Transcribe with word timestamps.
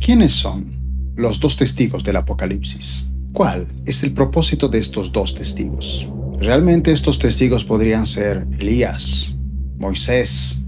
¿Quiénes 0.00 0.32
son 0.32 1.14
los 1.16 1.40
dos 1.40 1.56
testigos 1.56 2.04
del 2.04 2.16
Apocalipsis? 2.16 3.10
¿Cuál 3.32 3.66
es 3.86 4.02
el 4.02 4.12
propósito 4.12 4.68
de 4.68 4.78
estos 4.78 5.10
dos 5.10 5.34
testigos? 5.34 6.08
¿Realmente 6.38 6.92
estos 6.92 7.18
testigos 7.18 7.64
podrían 7.64 8.06
ser 8.06 8.46
Elías, 8.58 9.36
Moisés 9.78 10.64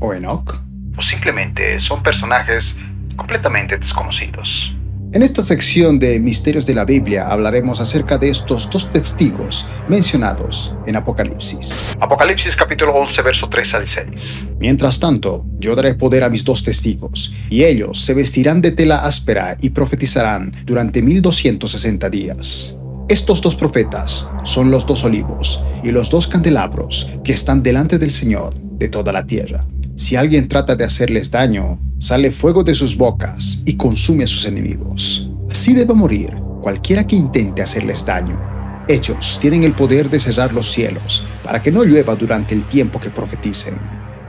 o 0.00 0.12
Enoch? 0.12 0.60
¿O 0.96 1.02
simplemente 1.02 1.78
son 1.80 2.02
personajes 2.02 2.74
completamente 3.16 3.78
desconocidos? 3.78 4.73
En 5.14 5.22
esta 5.22 5.42
sección 5.42 6.00
de 6.00 6.18
Misterios 6.18 6.66
de 6.66 6.74
la 6.74 6.84
Biblia 6.84 7.28
hablaremos 7.28 7.78
acerca 7.78 8.18
de 8.18 8.30
estos 8.30 8.68
dos 8.68 8.90
testigos 8.90 9.68
mencionados 9.86 10.74
en 10.88 10.96
Apocalipsis. 10.96 11.92
Apocalipsis 12.00 12.56
capítulo 12.56 12.92
11, 12.94 13.22
verso 13.22 13.48
3 13.48 13.74
al 13.74 13.86
6. 13.86 14.44
Mientras 14.58 14.98
tanto, 14.98 15.46
yo 15.60 15.76
daré 15.76 15.94
poder 15.94 16.24
a 16.24 16.30
mis 16.30 16.44
dos 16.44 16.64
testigos, 16.64 17.32
y 17.48 17.62
ellos 17.62 18.00
se 18.00 18.12
vestirán 18.12 18.60
de 18.60 18.72
tela 18.72 19.04
áspera 19.04 19.56
y 19.60 19.70
profetizarán 19.70 20.50
durante 20.64 21.00
1260 21.00 22.10
días. 22.10 22.76
Estos 23.08 23.40
dos 23.40 23.54
profetas 23.54 24.28
son 24.42 24.72
los 24.72 24.84
dos 24.84 25.04
olivos 25.04 25.62
y 25.84 25.92
los 25.92 26.10
dos 26.10 26.26
candelabros 26.26 27.12
que 27.22 27.32
están 27.32 27.62
delante 27.62 27.98
del 27.98 28.10
Señor 28.10 28.52
de 28.52 28.88
toda 28.88 29.12
la 29.12 29.24
tierra. 29.24 29.64
Si 29.96 30.16
alguien 30.16 30.48
trata 30.48 30.74
de 30.74 30.82
hacerles 30.82 31.30
daño, 31.30 31.78
sale 32.00 32.32
fuego 32.32 32.64
de 32.64 32.74
sus 32.74 32.96
bocas 32.96 33.62
y 33.64 33.76
consume 33.76 34.24
a 34.24 34.26
sus 34.26 34.44
enemigos. 34.44 35.30
Así 35.48 35.72
debe 35.72 35.94
morir 35.94 36.30
cualquiera 36.60 37.06
que 37.06 37.14
intente 37.14 37.62
hacerles 37.62 38.04
daño. 38.04 38.40
Ellos 38.88 39.38
tienen 39.40 39.62
el 39.62 39.74
poder 39.74 40.10
de 40.10 40.18
cerrar 40.18 40.52
los 40.52 40.70
cielos 40.72 41.24
para 41.44 41.62
que 41.62 41.70
no 41.70 41.84
llueva 41.84 42.16
durante 42.16 42.54
el 42.54 42.64
tiempo 42.64 42.98
que 42.98 43.10
profeticen. 43.10 43.78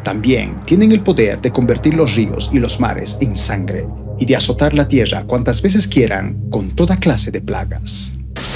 También 0.03 0.55
tienen 0.65 0.91
el 0.91 1.01
poder 1.01 1.41
de 1.41 1.51
convertir 1.51 1.95
los 1.95 2.15
ríos 2.15 2.51
y 2.53 2.59
los 2.59 2.79
mares 2.79 3.17
en 3.21 3.35
sangre 3.35 3.87
y 4.19 4.25
de 4.27 4.35
azotar 4.35 4.75
la 4.75 4.87
tierra 4.87 5.23
cuantas 5.25 5.63
veces 5.63 5.87
quieran 5.87 6.47
con 6.51 6.75
toda 6.75 6.97
clase 6.97 7.31
de 7.31 7.41
plagas. 7.41 8.11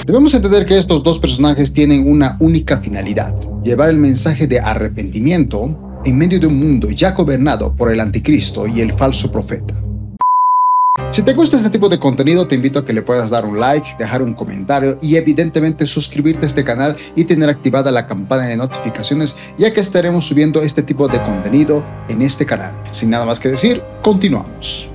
Debemos 0.05 0.33
entender 0.35 0.65
que 0.65 0.77
estos 0.77 1.01
dos 1.01 1.17
personajes 1.17 1.73
tienen 1.73 2.07
una 2.07 2.37
única 2.39 2.77
finalidad, 2.77 3.35
llevar 3.63 3.89
el 3.89 3.97
mensaje 3.97 4.45
de 4.45 4.59
arrepentimiento 4.59 5.88
en 6.05 6.17
medio 6.17 6.39
de 6.39 6.47
un 6.47 6.57
mundo 6.57 6.89
ya 6.89 7.11
gobernado 7.11 7.75
por 7.75 7.91
el 7.91 7.99
anticristo 7.99 8.67
y 8.67 8.81
el 8.81 8.93
falso 8.93 9.31
profeta. 9.31 9.73
Si 11.11 11.23
te 11.23 11.33
gusta 11.33 11.57
este 11.57 11.69
tipo 11.69 11.89
de 11.89 11.97
contenido, 11.97 12.47
te 12.47 12.55
invito 12.55 12.79
a 12.79 12.85
que 12.85 12.93
le 12.93 13.01
puedas 13.01 13.29
dar 13.29 13.45
un 13.45 13.59
like, 13.59 13.95
dejar 13.97 14.21
un 14.21 14.33
comentario 14.33 14.99
y 15.01 15.15
evidentemente 15.15 15.85
suscribirte 15.85 16.45
a 16.45 16.47
este 16.47 16.63
canal 16.63 16.95
y 17.15 17.23
tener 17.23 17.49
activada 17.49 17.91
la 17.91 18.05
campana 18.05 18.45
de 18.45 18.57
notificaciones, 18.57 19.35
ya 19.57 19.73
que 19.73 19.79
estaremos 19.79 20.25
subiendo 20.25 20.61
este 20.61 20.83
tipo 20.83 21.07
de 21.07 21.21
contenido 21.21 21.85
en 22.09 22.21
este 22.21 22.45
canal. 22.45 22.79
Sin 22.91 23.09
nada 23.09 23.25
más 23.25 23.39
que 23.39 23.49
decir, 23.49 23.81
continuamos. 24.03 24.89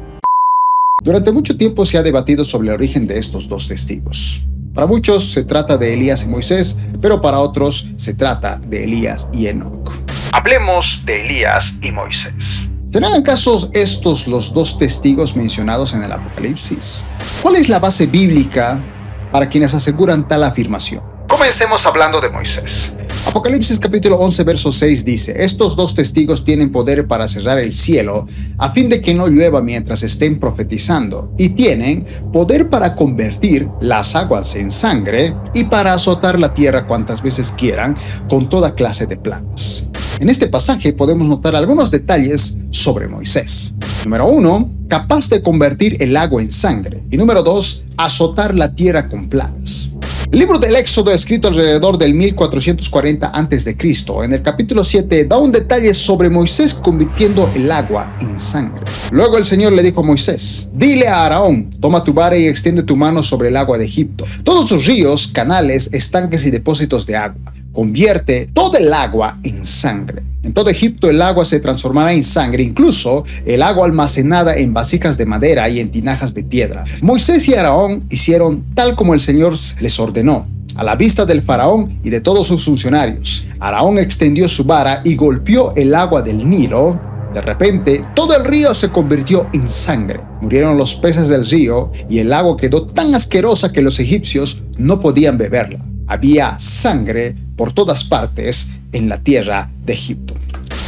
Durante 1.02 1.32
mucho 1.32 1.56
tiempo 1.56 1.84
se 1.84 1.98
ha 1.98 2.02
debatido 2.02 2.44
sobre 2.44 2.68
el 2.68 2.74
origen 2.74 3.06
de 3.06 3.18
estos 3.18 3.48
dos 3.48 3.68
testigos. 3.68 4.46
Para 4.74 4.88
muchos 4.88 5.30
se 5.30 5.44
trata 5.44 5.76
de 5.76 5.94
Elías 5.94 6.24
y 6.24 6.26
Moisés, 6.26 6.76
pero 7.00 7.20
para 7.20 7.38
otros 7.38 7.90
se 7.96 8.12
trata 8.14 8.60
de 8.66 8.82
Elías 8.82 9.28
y 9.32 9.46
Enoch. 9.46 9.92
Hablemos 10.32 11.02
de 11.06 11.24
Elías 11.24 11.74
y 11.80 11.92
Moisés. 11.92 12.66
¿Serán 12.90 13.14
acaso 13.14 13.70
estos 13.72 14.26
los 14.26 14.52
dos 14.52 14.76
testigos 14.76 15.36
mencionados 15.36 15.94
en 15.94 16.02
el 16.02 16.10
Apocalipsis? 16.10 17.04
¿Cuál 17.40 17.56
es 17.56 17.68
la 17.68 17.78
base 17.78 18.06
bíblica 18.06 18.82
para 19.30 19.48
quienes 19.48 19.74
aseguran 19.74 20.26
tal 20.26 20.42
afirmación? 20.42 21.04
Comencemos 21.28 21.86
hablando 21.86 22.20
de 22.20 22.30
Moisés. 22.30 22.92
Apocalipsis 23.26 23.78
capítulo 23.78 24.16
11 24.18 24.44
verso 24.44 24.70
6 24.70 25.04
dice, 25.04 25.44
estos 25.44 25.76
dos 25.76 25.94
testigos 25.94 26.44
tienen 26.44 26.70
poder 26.70 27.06
para 27.08 27.26
cerrar 27.26 27.58
el 27.58 27.72
cielo 27.72 28.26
a 28.58 28.70
fin 28.70 28.88
de 28.88 29.00
que 29.00 29.14
no 29.14 29.28
llueva 29.28 29.62
mientras 29.62 30.02
estén 30.02 30.38
profetizando 30.38 31.32
y 31.38 31.50
tienen 31.50 32.04
poder 32.32 32.68
para 32.70 32.94
convertir 32.94 33.68
las 33.80 34.14
aguas 34.14 34.54
en 34.56 34.70
sangre 34.70 35.34
y 35.54 35.64
para 35.64 35.94
azotar 35.94 36.38
la 36.38 36.54
tierra 36.54 36.86
cuantas 36.86 37.22
veces 37.22 37.50
quieran 37.50 37.96
con 38.28 38.48
toda 38.48 38.74
clase 38.74 39.06
de 39.06 39.16
plagas. 39.16 39.88
En 40.20 40.28
este 40.28 40.46
pasaje 40.46 40.92
podemos 40.92 41.26
notar 41.26 41.56
algunos 41.56 41.90
detalles 41.90 42.58
sobre 42.70 43.08
Moisés. 43.08 43.74
Número 44.04 44.26
uno, 44.26 44.70
capaz 44.88 45.28
de 45.28 45.42
convertir 45.42 45.96
el 46.00 46.16
agua 46.16 46.40
en 46.40 46.52
sangre. 46.52 47.02
Y 47.10 47.16
número 47.16 47.42
dos, 47.42 47.84
azotar 47.96 48.54
la 48.54 48.74
tierra 48.74 49.08
con 49.08 49.28
plagas. 49.28 49.90
El 50.32 50.38
libro 50.40 50.58
del 50.58 50.74
Éxodo, 50.74 51.12
escrito 51.12 51.48
alrededor 51.48 51.96
del 51.96 52.14
1440 52.14 53.28
a.C., 53.28 53.76
en 54.24 54.32
el 54.32 54.42
capítulo 54.42 54.82
7, 54.82 55.26
da 55.26 55.38
un 55.38 55.52
detalle 55.52 55.94
sobre 55.94 56.28
Moisés 56.28 56.74
convirtiendo 56.74 57.50
el 57.54 57.70
agua 57.70 58.16
en 58.20 58.38
sangre. 58.38 58.84
Luego 59.12 59.38
el 59.38 59.44
Señor 59.44 59.72
le 59.72 59.82
dijo 59.82 60.00
a 60.00 60.04
Moisés, 60.04 60.68
dile 60.72 61.08
a 61.08 61.24
Araón, 61.24 61.70
toma 61.80 62.02
tu 62.02 62.12
vara 62.12 62.36
y 62.36 62.46
extiende 62.46 62.82
tu 62.82 62.96
mano 62.96 63.22
sobre 63.22 63.48
el 63.48 63.56
agua 63.56 63.78
de 63.78 63.84
Egipto. 63.84 64.24
Todos 64.42 64.68
sus 64.68 64.86
ríos, 64.86 65.28
canales, 65.28 65.90
estanques 65.92 66.44
y 66.46 66.50
depósitos 66.50 67.06
de 67.06 67.16
agua. 67.16 67.52
Convierte 67.74 68.48
todo 68.54 68.78
el 68.78 68.92
agua 68.92 69.40
en 69.42 69.64
sangre. 69.64 70.22
En 70.44 70.54
todo 70.54 70.70
Egipto 70.70 71.10
el 71.10 71.20
agua 71.20 71.44
se 71.44 71.58
transformará 71.58 72.12
en 72.12 72.22
sangre, 72.22 72.62
incluso 72.62 73.24
el 73.44 73.62
agua 73.62 73.86
almacenada 73.86 74.54
en 74.54 74.72
vasijas 74.72 75.18
de 75.18 75.26
madera 75.26 75.68
y 75.68 75.80
en 75.80 75.90
tinajas 75.90 76.34
de 76.34 76.44
piedra. 76.44 76.84
Moisés 77.02 77.48
y 77.48 77.54
Araón 77.54 78.04
hicieron 78.10 78.64
tal 78.76 78.94
como 78.94 79.12
el 79.12 79.18
Señor 79.18 79.54
les 79.80 79.98
ordenó, 79.98 80.46
a 80.76 80.84
la 80.84 80.94
vista 80.94 81.26
del 81.26 81.42
faraón 81.42 81.98
y 82.04 82.10
de 82.10 82.20
todos 82.20 82.46
sus 82.46 82.64
funcionarios. 82.64 83.48
Araón 83.58 83.98
extendió 83.98 84.48
su 84.48 84.62
vara 84.62 85.00
y 85.04 85.16
golpeó 85.16 85.74
el 85.74 85.96
agua 85.96 86.22
del 86.22 86.48
Nilo. 86.48 87.00
De 87.32 87.40
repente, 87.40 88.02
todo 88.14 88.36
el 88.36 88.44
río 88.44 88.72
se 88.72 88.90
convirtió 88.90 89.48
en 89.52 89.68
sangre. 89.68 90.20
Murieron 90.40 90.76
los 90.76 90.94
peces 90.94 91.28
del 91.28 91.44
río 91.44 91.90
y 92.08 92.20
el 92.20 92.32
agua 92.32 92.56
quedó 92.56 92.86
tan 92.86 93.16
asquerosa 93.16 93.72
que 93.72 93.82
los 93.82 93.98
egipcios 93.98 94.62
no 94.78 95.00
podían 95.00 95.38
beberla. 95.38 95.84
Había 96.06 96.56
sangre 96.60 97.34
por 97.56 97.72
todas 97.72 98.04
partes 98.04 98.68
en 98.92 99.08
la 99.08 99.18
tierra 99.18 99.70
de 99.84 99.92
Egipto. 99.92 100.34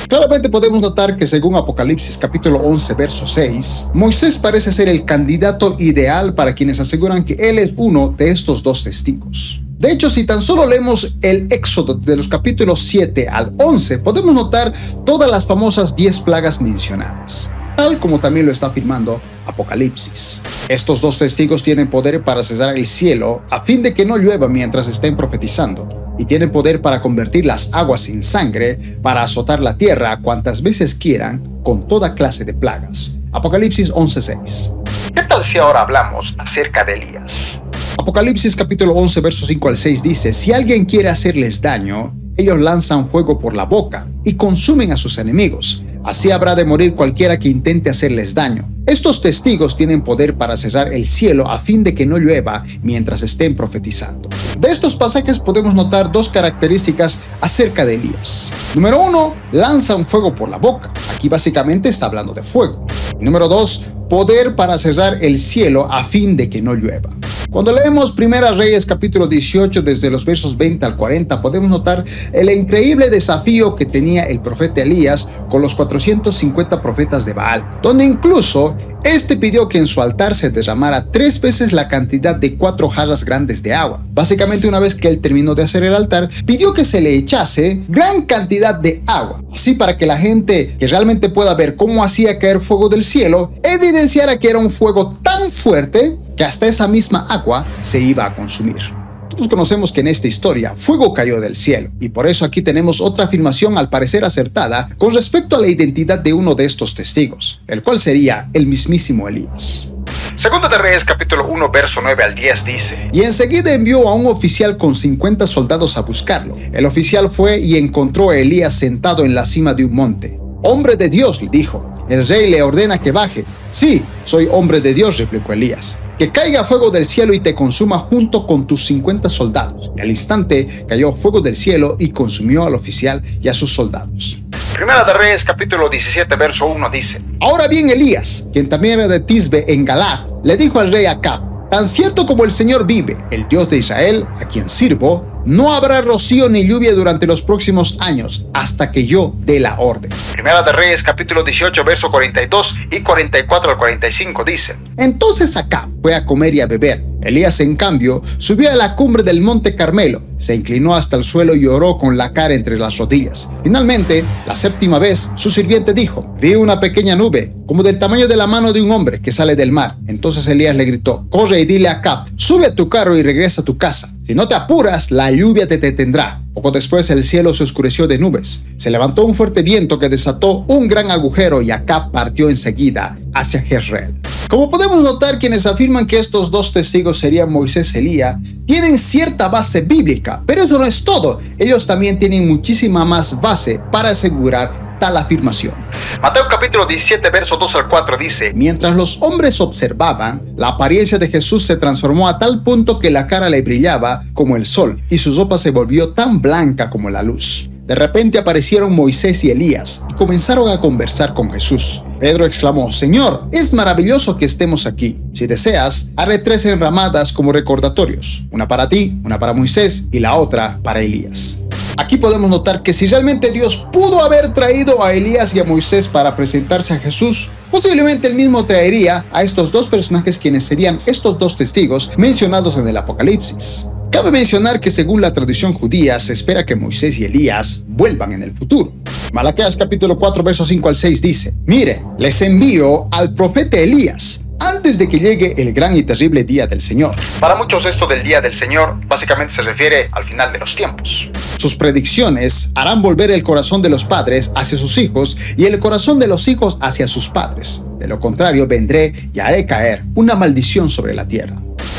Claramente 0.09 0.49
podemos 0.49 0.81
notar 0.81 1.17
que 1.17 1.27
según 1.27 1.57
Apocalipsis 1.57 2.17
capítulo 2.17 2.61
11 2.61 2.95
verso 2.95 3.27
6, 3.27 3.91
Moisés 3.95 4.39
parece 4.39 4.73
ser 4.73 4.89
el 4.89 5.05
candidato 5.05 5.77
ideal 5.79 6.35
para 6.35 6.55
quienes 6.55 6.79
aseguran 6.81 7.25
que 7.25 7.35
él 7.35 7.59
es 7.59 7.73
uno 7.77 8.09
de 8.09 8.31
estos 8.31 8.63
dos 8.63 8.85
testigos. 8.85 9.61
De 9.79 9.93
hecho, 9.93 10.09
si 10.09 10.25
tan 10.25 10.41
solo 10.41 10.67
leemos 10.67 11.17
el 11.21 11.49
Éxodo 11.51 11.95
de 11.95 12.17
los 12.17 12.29
capítulos 12.29 12.81
7 12.81 13.29
al 13.29 13.53
11, 13.59 13.99
podemos 13.99 14.35
notar 14.35 14.73
todas 15.05 15.31
las 15.31 15.45
famosas 15.45 15.95
10 15.95 16.21
plagas 16.21 16.61
mencionadas 16.61 17.51
tal 17.77 18.01
como 18.01 18.19
también 18.19 18.47
lo 18.47 18.53
está 18.53 18.67
afirmando 18.69 19.21
Apocalipsis. 19.47 20.41
Estos 20.69 21.01
dos 21.01 21.19
testigos 21.19 21.63
tienen 21.63 21.89
poder 21.89 22.25
para 22.25 22.43
cesar 22.43 22.77
el 22.77 22.87
cielo 22.87 23.43
a 23.51 23.61
fin 23.61 23.83
de 23.83 23.95
que 23.95 24.05
no 24.05 24.17
llueva 24.17 24.49
mientras 24.49 24.89
estén 24.89 25.17
profetizando, 25.17 26.06
y 26.19 26.25
tienen 26.25 26.51
poder 26.51 26.83
para 26.83 27.01
convertir 27.01 27.47
las 27.47 27.73
aguas 27.75 28.09
en 28.09 28.23
sangre, 28.23 28.79
para 29.03 29.23
azotar 29.23 29.61
la 29.61 29.77
tierra 29.77 30.21
cuantas 30.21 30.63
veces 30.63 30.95
quieran 30.95 31.61
con 31.63 31.89
toda 31.89 32.15
clase 32.15 32.45
de 32.45 32.55
plagas. 32.55 33.17
Apocalipsis 33.33 33.91
11:6. 33.93 35.13
¿Qué 35.15 35.23
tal 35.23 35.45
si 35.45 35.59
ahora 35.59 35.83
hablamos 35.83 36.35
acerca 36.39 36.85
de 36.85 36.95
Elías? 36.95 37.61
Apocalipsis 37.99 38.55
capítulo 38.55 38.95
11 38.95 39.21
versos 39.21 39.49
5 39.49 39.69
al 39.69 39.77
6 39.77 40.03
dice, 40.03 40.33
si 40.33 40.53
alguien 40.53 40.85
quiere 40.85 41.09
hacerles 41.09 41.61
daño, 41.61 42.15
ellos 42.37 42.59
lanzan 42.61 43.09
fuego 43.09 43.39
por 43.39 43.57
la 43.57 43.65
boca 43.65 44.07
y 44.25 44.35
consumen 44.35 44.93
a 44.93 44.97
sus 44.97 45.19
enemigos. 45.19 45.83
Así 46.07 46.31
habrá 46.31 46.55
de 46.55 46.65
morir 46.65 46.95
cualquiera 46.95 47.37
que 47.37 47.49
intente 47.49 47.91
hacerles 47.91 48.33
daño. 48.33 48.71
Estos 48.87 49.21
testigos 49.21 49.77
tienen 49.77 50.03
poder 50.03 50.37
para 50.37 50.57
cerrar 50.57 50.93
el 50.93 51.05
cielo 51.05 51.51
a 51.51 51.59
fin 51.59 51.83
de 51.83 51.97
que 51.97 52.07
no 52.07 52.17
llueva 52.17 52.63
mientras 52.85 53.25
estén 53.25 53.57
profetizando. 53.57 54.29
De 54.61 54.69
estos 54.69 54.95
pasajes 54.95 55.41
podemos 55.41 55.75
notar 55.75 56.13
dos 56.13 56.29
características 56.29 57.23
acerca 57.41 57.85
de 57.85 57.97
Elías. 57.97 58.53
Número 58.77 59.03
uno, 59.03 59.35
lanza 59.51 59.97
un 59.97 60.05
fuego 60.05 60.33
por 60.33 60.49
la 60.49 60.59
boca. 60.59 60.93
Aquí 61.13 61.29
básicamente 61.29 61.89
está 61.89 62.07
hablando 62.07 62.33
de 62.33 62.45
fuego. 62.45 62.87
Número 63.19 63.49
dos, 63.49 63.87
poder 64.09 64.55
para 64.55 64.79
cerrar 64.79 65.19
el 65.23 65.39
cielo 65.39 65.87
a 65.91 66.05
fin 66.05 66.37
de 66.37 66.49
que 66.49 66.63
no 66.63 66.75
llueva. 66.75 67.11
Cuando 67.51 67.73
leemos 67.73 68.13
Primera 68.13 68.53
Reyes 68.53 68.85
capítulo 68.85 69.27
18 69.27 69.83
desde 69.83 70.11
los 70.11 70.25
versos 70.25 70.57
20 70.57 70.85
al 70.85 70.97
40 70.97 71.41
podemos 71.41 71.71
notar 71.71 72.05
el 72.33 72.51
increíble 72.51 73.09
desafío 73.09 73.77
que 73.77 73.87
tenía 73.87 74.25
el 74.25 74.41
profeta 74.41 74.83
Elías 74.83 75.29
con 75.49 75.63
los 75.63 75.75
450 75.75 76.83
profetas 76.83 77.25
de 77.25 77.33
Baal, 77.33 77.79
donde 77.83 78.05
incluso 78.05 78.77
este 79.07 79.37
pidió 79.37 79.69
que 79.69 79.79
en 79.79 79.87
su 79.87 80.03
altar 80.03 80.35
se 80.35 80.51
derramara 80.51 81.11
tres 81.13 81.41
veces 81.41 81.73
la 81.73 81.89
cantidad 81.89 82.35
de 82.35 82.57
cuatro 82.57 82.89
jarras 82.89 83.25
grandes 83.25 83.63
de 83.63 83.75
agua. 83.75 84.05
Básicamente 84.13 84.67
una 84.67 84.81
vez 84.81 84.95
que 84.95 85.09
él 85.09 85.21
terminó 85.21 85.55
de 85.55 85.63
hacer 85.63 85.85
el 85.85 85.95
altar, 85.95 86.29
pidió 86.45 86.75
que 86.75 86.85
se 86.85 87.01
le 87.01 87.15
echase 87.15 87.83
gran 87.89 88.23
cantidad 88.23 88.75
de 88.75 89.03
agua, 89.07 89.43
así 89.53 89.75
para 89.75 89.97
que 89.97 90.07
la 90.07 90.17
gente 90.17 90.75
que 90.79 90.87
realmente 90.87 91.29
pueda 91.29 91.55
ver 91.55 91.77
cómo 91.77 92.03
hacía 92.03 92.39
caer 92.39 92.61
fuego 92.61 92.89
del 92.89 93.05
cielo, 93.05 93.53
evidenciara 93.63 94.39
que 94.39 94.51
era 94.51 94.59
un 94.59 94.71
fuego 94.71 95.17
tan 95.23 95.53
fuerte 95.53 96.17
que 96.37 96.45
hasta 96.45 96.67
esa 96.67 96.89
misma 96.89 97.27
agua 97.29 97.67
se 97.83 98.01
iba 98.01 98.25
a 98.25 98.35
consumir. 98.35 98.96
Todos 99.37 99.49
conocemos 99.49 99.93
que 99.93 100.01
en 100.01 100.09
esta 100.09 100.29
historia 100.29 100.75
fuego 100.75 101.13
cayó 101.13 101.43
del 101.43 101.57
cielo, 101.57 101.91
y 102.01 102.09
por 102.09 102.27
eso 102.27 102.47
aquí 102.47 102.63
tenemos 102.63 103.03
otra 103.03 103.27
afirmación 103.27 103.77
al 103.77 103.91
parecer 103.91 104.25
acertada 104.25 104.89
con 104.97 105.13
respecto 105.13 105.57
a 105.57 105.61
la 105.61 105.67
identidad 105.67 106.19
de 106.19 106.33
uno 106.33 106.55
de 106.55 106.65
estos 106.65 106.95
testigos, 106.95 107.61
el 107.67 107.83
cual 107.83 108.01
sería 108.01 108.49
el 108.55 108.67
mismísimo 108.67 109.29
Elías. 109.29 109.93
Segundo 110.37 110.71
de 110.71 110.79
Reyes 110.79 111.05
capítulo 111.05 111.47
1 111.49 111.71
verso 111.71 112.01
9 112.03 112.25
al 112.25 112.35
10 112.35 112.65
dice, 112.65 113.11
Y 113.13 113.25
enseguida 113.25 113.75
envió 113.75 114.09
a 114.09 114.15
un 114.15 114.25
oficial 114.25 114.79
con 114.79 114.95
50 114.95 115.47
soldados 115.47 115.99
a 115.99 116.01
buscarlo. 116.01 116.57
El 116.73 116.87
oficial 116.87 117.31
fue 117.31 117.59
y 117.59 117.77
encontró 117.77 118.31
a 118.31 118.39
Elías 118.39 118.73
sentado 118.73 119.27
en 119.27 119.35
la 119.35 119.45
cima 119.45 119.75
de 119.75 119.85
un 119.85 119.95
monte. 119.95 120.41
Hombre 120.63 120.97
de 120.97 121.11
Dios, 121.11 121.43
le 121.43 121.51
dijo, 121.51 121.93
el 122.09 122.27
rey 122.27 122.49
le 122.51 122.63
ordena 122.63 123.03
que 123.03 123.13
baje. 123.13 123.45
Sí, 123.71 124.03
soy 124.25 124.49
hombre 124.51 124.81
de 124.81 124.95
Dios, 124.95 125.19
replicó 125.19 125.53
Elías. 125.53 125.99
Que 126.19 126.31
caiga 126.31 126.65
fuego 126.65 126.91
del 126.91 127.05
cielo 127.05 127.35
y 127.35 127.41
te 127.41 127.55
consuma 127.55 127.99
junto 127.99 128.47
con 128.47 128.67
tus 128.67 128.87
50 128.87 129.29
soldados. 129.29 129.91
Y 129.97 130.01
al 130.01 130.09
instante 130.09 130.87
cayó 130.89 131.13
fuego 131.13 131.43
del 131.43 131.57
cielo 131.57 131.97
y 131.99 132.09
consumió 132.09 132.65
al 132.65 132.75
oficial 132.75 133.23
y 133.43 133.49
a 133.49 133.53
sus 133.53 133.75
soldados. 133.75 134.39
Primera 134.75 135.05
de 135.05 135.13
Reyes, 135.13 135.45
capítulo 135.45 135.91
17, 135.91 136.35
verso 136.37 136.67
1 136.67 136.91
dice: 136.91 137.21
Ahora 137.41 137.69
bien, 137.69 137.91
Elías, 137.91 138.47
quien 138.51 138.69
también 138.69 139.01
era 139.01 139.09
de 139.09 139.21
Tisbe 139.21 139.71
en 139.71 139.85
Galat, 139.85 140.31
le 140.43 140.57
dijo 140.57 140.81
al 140.81 140.91
rey 140.91 141.05
Acab: 141.05 141.69
Tan 141.69 141.87
cierto 141.87 142.25
como 142.25 142.45
el 142.45 142.51
Señor 142.51 142.87
vive, 142.87 143.17
el 143.31 143.47
Dios 143.49 143.69
de 143.69 143.77
Israel, 143.77 144.27
a 144.41 144.47
quien 144.47 144.71
sirvo, 144.71 145.36
no 145.47 145.73
habrá 145.73 146.03
rocío 146.03 146.49
ni 146.49 146.67
lluvia 146.67 146.93
durante 146.95 147.27
los 147.27 147.41
próximos 147.41 147.97
años 148.01 148.47
hasta 148.53 148.91
que 148.91 149.07
yo 149.07 149.35
dé 149.39 149.61
la 149.61 149.79
orden. 149.79 150.11
Primera 150.33 150.63
de 150.63 150.73
Reyes 150.73 151.03
capítulo 151.03 151.45
18 151.45 151.85
verso 151.85 152.11
42 152.11 152.75
y 152.91 153.01
44 153.01 153.71
al 153.71 153.79
45 153.79 154.45
dice. 154.45 154.77
Entonces 154.99 155.57
acá 155.57 155.89
fue 156.03 156.15
a 156.15 156.27
comer 156.27 156.55
y 156.55 156.61
a 156.61 156.67
beber. 156.67 157.05
Elías 157.23 157.61
en 157.61 157.77
cambio 157.77 158.23
subió 158.39 158.71
a 158.71 158.77
la 158.77 158.95
cumbre 158.95 159.23
del 159.23 159.41
monte 159.41 159.75
Carmelo, 159.75 160.23
se 160.37 160.55
inclinó 160.55 160.95
hasta 160.95 161.17
el 161.17 161.25
suelo 161.25 161.55
y 161.57 161.67
oró 161.67 161.99
con 161.99 162.17
la 162.17 162.33
cara 162.33 162.55
entre 162.55 162.79
las 162.79 162.99
rodillas. 162.99 163.49
Finalmente, 163.65 164.25
la 164.47 164.55
séptima 164.55 164.99
vez, 164.99 165.33
su 165.35 165.51
sirviente 165.51 165.93
dijo, 165.93 166.37
vi 166.41 166.55
una 166.55 166.79
pequeña 166.79 167.17
nube, 167.17 167.53
como 167.67 167.83
del 167.83 167.99
tamaño 167.99 168.29
de 168.29 168.37
la 168.37 168.47
mano 168.47 168.73
de 168.73 168.83
un 168.83 168.93
hombre 168.93 169.21
que 169.21 169.33
sale 169.33 169.57
del 169.57 169.73
mar. 169.73 169.97
Entonces 170.07 170.47
Elías 170.47 170.77
le 170.77 170.85
gritó, 170.85 171.27
corre 171.31 171.61
y 171.61 171.65
dile 171.65 171.89
a 171.89 171.93
Acab, 171.93 172.27
sube 172.37 172.67
a 172.67 172.75
tu 172.75 172.89
carro 172.89 173.17
y 173.17 173.23
regresa 173.23 173.63
a 173.63 173.65
tu 173.65 173.77
casa. 173.77 174.16
Si 174.27 174.35
no 174.35 174.49
te 174.49 174.57
apuras, 174.57 175.13
la 175.13 175.31
lluvia 175.31 175.69
te 175.69 175.79
detendrá. 175.79 176.43
Poco 176.53 176.73
después 176.73 177.09
el 177.11 177.23
cielo 177.23 177.55
se 177.55 177.63
oscureció 177.63 178.09
de 178.09 178.19
nubes. 178.19 178.65
Se 178.77 178.91
levantó 178.91 179.25
un 179.25 179.35
fuerte 179.35 179.63
viento 179.63 180.01
que 180.01 180.09
desató 180.09 180.65
un 180.67 180.89
gran 180.89 181.13
agujero 181.13 181.63
y 181.63 181.71
acá 181.71 182.11
partió 182.11 182.49
enseguida 182.49 183.17
hacia 183.33 183.63
Jezreel. 183.63 184.17
Como 184.51 184.69
podemos 184.69 185.01
notar, 185.01 185.39
quienes 185.39 185.65
afirman 185.65 186.09
que 186.09 186.19
estos 186.19 186.51
dos 186.51 186.73
testigos 186.73 187.21
serían 187.21 187.53
Moisés 187.53 187.95
y 187.95 187.99
Elías 187.99 188.37
tienen 188.67 188.99
cierta 188.99 189.49
base 189.49 189.83
bíblica, 189.83 190.43
pero 190.45 190.65
eso 190.65 190.77
no 190.77 190.87
es 190.87 191.05
todo. 191.05 191.39
Ellos 191.57 191.87
también 191.87 192.19
tienen 192.19 192.49
muchísima 192.49 193.05
más 193.05 193.41
base 193.41 193.81
para 193.93 194.09
asegurar 194.09 194.86
tal 194.99 195.17
afirmación. 195.17 195.75
Mateo 196.23 196.45
capítulo 196.49 196.87
17, 196.87 197.29
verso 197.31 197.57
2 197.57 197.75
al 197.77 197.89
4 197.89 198.17
dice, 198.17 198.53
Mientras 198.55 198.97
los 198.97 199.21
hombres 199.23 199.61
observaban, 199.61 200.43
la 200.57 200.69
apariencia 200.69 201.19
de 201.19 201.29
Jesús 201.29 201.65
se 201.65 201.77
transformó 201.77 202.29
a 202.29 202.39
tal 202.39 202.63
punto 202.63 202.99
que 202.99 203.11
la 203.11 203.27
cara 203.27 203.49
le 203.49 203.63
brillaba 203.63 204.25
como 204.33 204.57
el 204.57 204.65
sol 204.65 204.97
y 205.11 205.19
su 205.19 205.35
ropa 205.37 205.59
se 205.59 205.71
volvió 205.71 206.13
tan 206.13 206.41
blanca 206.41 206.91
como 206.91 207.11
la 207.11 207.23
luz. 207.23 207.71
De 207.87 207.95
repente 207.95 208.37
aparecieron 208.39 208.93
Moisés 208.93 209.45
y 209.45 209.51
Elías 209.53 210.05
y 210.11 210.15
comenzaron 210.15 210.69
a 210.69 210.81
conversar 210.81 211.35
con 211.35 211.49
Jesús. 211.53 212.03
Pedro 212.19 212.45
exclamó, 212.45 212.91
Señor, 212.91 213.49
es 213.53 213.73
maravilloso 213.75 214.37
que 214.37 214.45
estemos 214.45 214.87
aquí. 214.87 215.21
Si 215.33 215.47
deseas, 215.47 216.11
haré 216.17 216.39
tres 216.39 216.67
enramadas 216.67 217.33
como 217.33 217.53
recordatorios, 217.53 218.45
una 218.51 218.67
para 218.67 218.89
ti, 218.89 219.21
una 219.23 219.39
para 219.39 219.53
Moisés 219.53 220.07
y 220.11 220.19
la 220.19 220.35
otra 220.35 220.81
para 220.83 221.01
Elías. 221.01 221.61
Aquí 221.97 222.19
podemos 222.19 222.51
notar 222.51 222.83
que 222.83 222.93
si 222.93 223.07
realmente 223.07 223.51
Dios 223.51 223.87
pudo 223.93 224.23
haber 224.23 224.53
traído 224.53 225.03
a 225.03 225.13
Elías 225.13 225.55
y 225.55 225.61
a 225.61 225.65
Moisés 225.65 226.09
para 226.09 226.37
presentarse 226.37 226.95
a 226.95 226.99
Jesús, 226.99 227.51
posiblemente 227.71 228.29
él 228.29 228.35
mismo 228.35 228.67
traería 228.67 229.25
a 229.33 229.43
estos 229.43 229.73
dos 229.73 229.89
personajes 229.89 230.39
quienes 230.39 230.65
serían 230.65 230.99
estos 231.07 231.39
dos 231.39 231.57
testigos 231.57 232.11
mencionados 232.19 232.77
en 232.77 232.87
el 232.87 232.97
Apocalipsis. 232.97 233.87
Cabe 234.11 234.31
mencionar 234.31 234.81
que 234.81 234.91
según 234.91 235.21
la 235.21 235.33
tradición 235.33 235.73
judía 235.73 236.19
se 236.19 236.33
espera 236.33 236.65
que 236.65 236.77
Moisés 236.77 237.19
y 237.19 237.25
Elías 237.25 237.85
vuelvan 237.89 238.33
en 238.33 238.43
el 238.43 238.53
futuro. 238.53 238.93
Malaquías 239.33 239.77
capítulo 239.77 240.19
4 240.19 240.43
versos 240.43 240.69
5 240.69 240.89
al 240.89 240.97
6 240.97 241.23
dice, 241.23 241.55
Mire, 241.67 242.03
les 242.19 242.41
envío 242.43 243.09
al 243.11 243.35
profeta 243.35 243.79
Elías 243.79 244.46
antes 244.87 244.99
de 244.99 245.09
que 245.09 245.19
llegue 245.19 245.61
el 245.61 245.73
gran 245.73 245.97
y 245.97 246.05
terrible 246.05 246.45
día 246.45 246.69
del 246.69 246.81
Señor. 246.81 247.13
Para 247.41 247.57
muchos 247.57 247.85
esto 247.87 248.07
del 248.07 248.23
día 248.23 248.41
del 248.41 248.55
Señor 248.55 249.05
básicamente 249.09 249.53
se 249.53 249.63
refiere 249.63 250.09
al 250.13 250.23
final 250.23 250.53
de 250.53 250.61
los 250.61 250.77
tiempos. 250.77 251.29
Sus 251.57 251.75
predicciones 251.75 252.71
harán 252.77 253.03
volver 253.03 253.33
el 253.33 253.43
corazón 253.43 253.83
de 253.83 253.89
los 253.89 254.05
padres 254.05 254.53
hacia 254.55 254.79
sus 254.79 254.97
hijos 254.99 255.37
y 255.57 255.65
el 255.65 255.81
corazón 255.81 256.21
de 256.21 256.29
los 256.29 256.47
hijos 256.47 256.79
hacia 256.81 257.09
sus 257.09 257.29
padres. 257.29 257.83
De 257.99 258.07
lo 258.07 258.21
contrario, 258.21 258.69
vendré 258.69 259.13
y 259.35 259.41
haré 259.41 259.67
caer 259.67 260.05
una 260.15 260.37
maldición 260.37 260.89
sobre 260.89 261.15
la 261.15 261.27
tierra. 261.27 261.57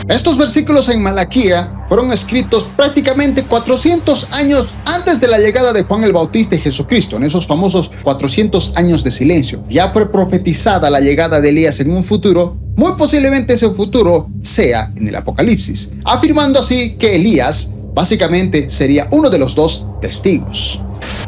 Estos 0.09 0.37
versículos 0.37 0.87
en 0.87 1.01
Malaquía 1.01 1.83
fueron 1.85 2.13
escritos 2.13 2.63
prácticamente 2.77 3.43
400 3.43 4.31
años 4.31 4.77
antes 4.85 5.19
de 5.19 5.27
la 5.27 5.37
llegada 5.37 5.73
de 5.73 5.83
Juan 5.83 6.05
el 6.05 6.13
Bautista 6.13 6.55
y 6.55 6.59
Jesucristo, 6.59 7.17
en 7.17 7.25
esos 7.25 7.45
famosos 7.45 7.91
400 8.03 8.77
años 8.77 9.03
de 9.03 9.11
silencio. 9.11 9.65
Ya 9.67 9.89
fue 9.89 10.09
profetizada 10.09 10.89
la 10.89 11.01
llegada 11.01 11.41
de 11.41 11.49
Elías 11.49 11.81
en 11.81 11.91
un 11.91 12.05
futuro, 12.05 12.55
muy 12.77 12.93
posiblemente 12.93 13.55
ese 13.55 13.69
futuro 13.71 14.29
sea 14.39 14.93
en 14.95 15.09
el 15.09 15.15
Apocalipsis, 15.15 15.91
afirmando 16.05 16.59
así 16.59 16.91
que 16.91 17.17
Elías 17.17 17.73
básicamente 17.93 18.69
sería 18.69 19.09
uno 19.11 19.29
de 19.29 19.39
los 19.39 19.55
dos 19.55 19.87
testigos. 19.99 20.79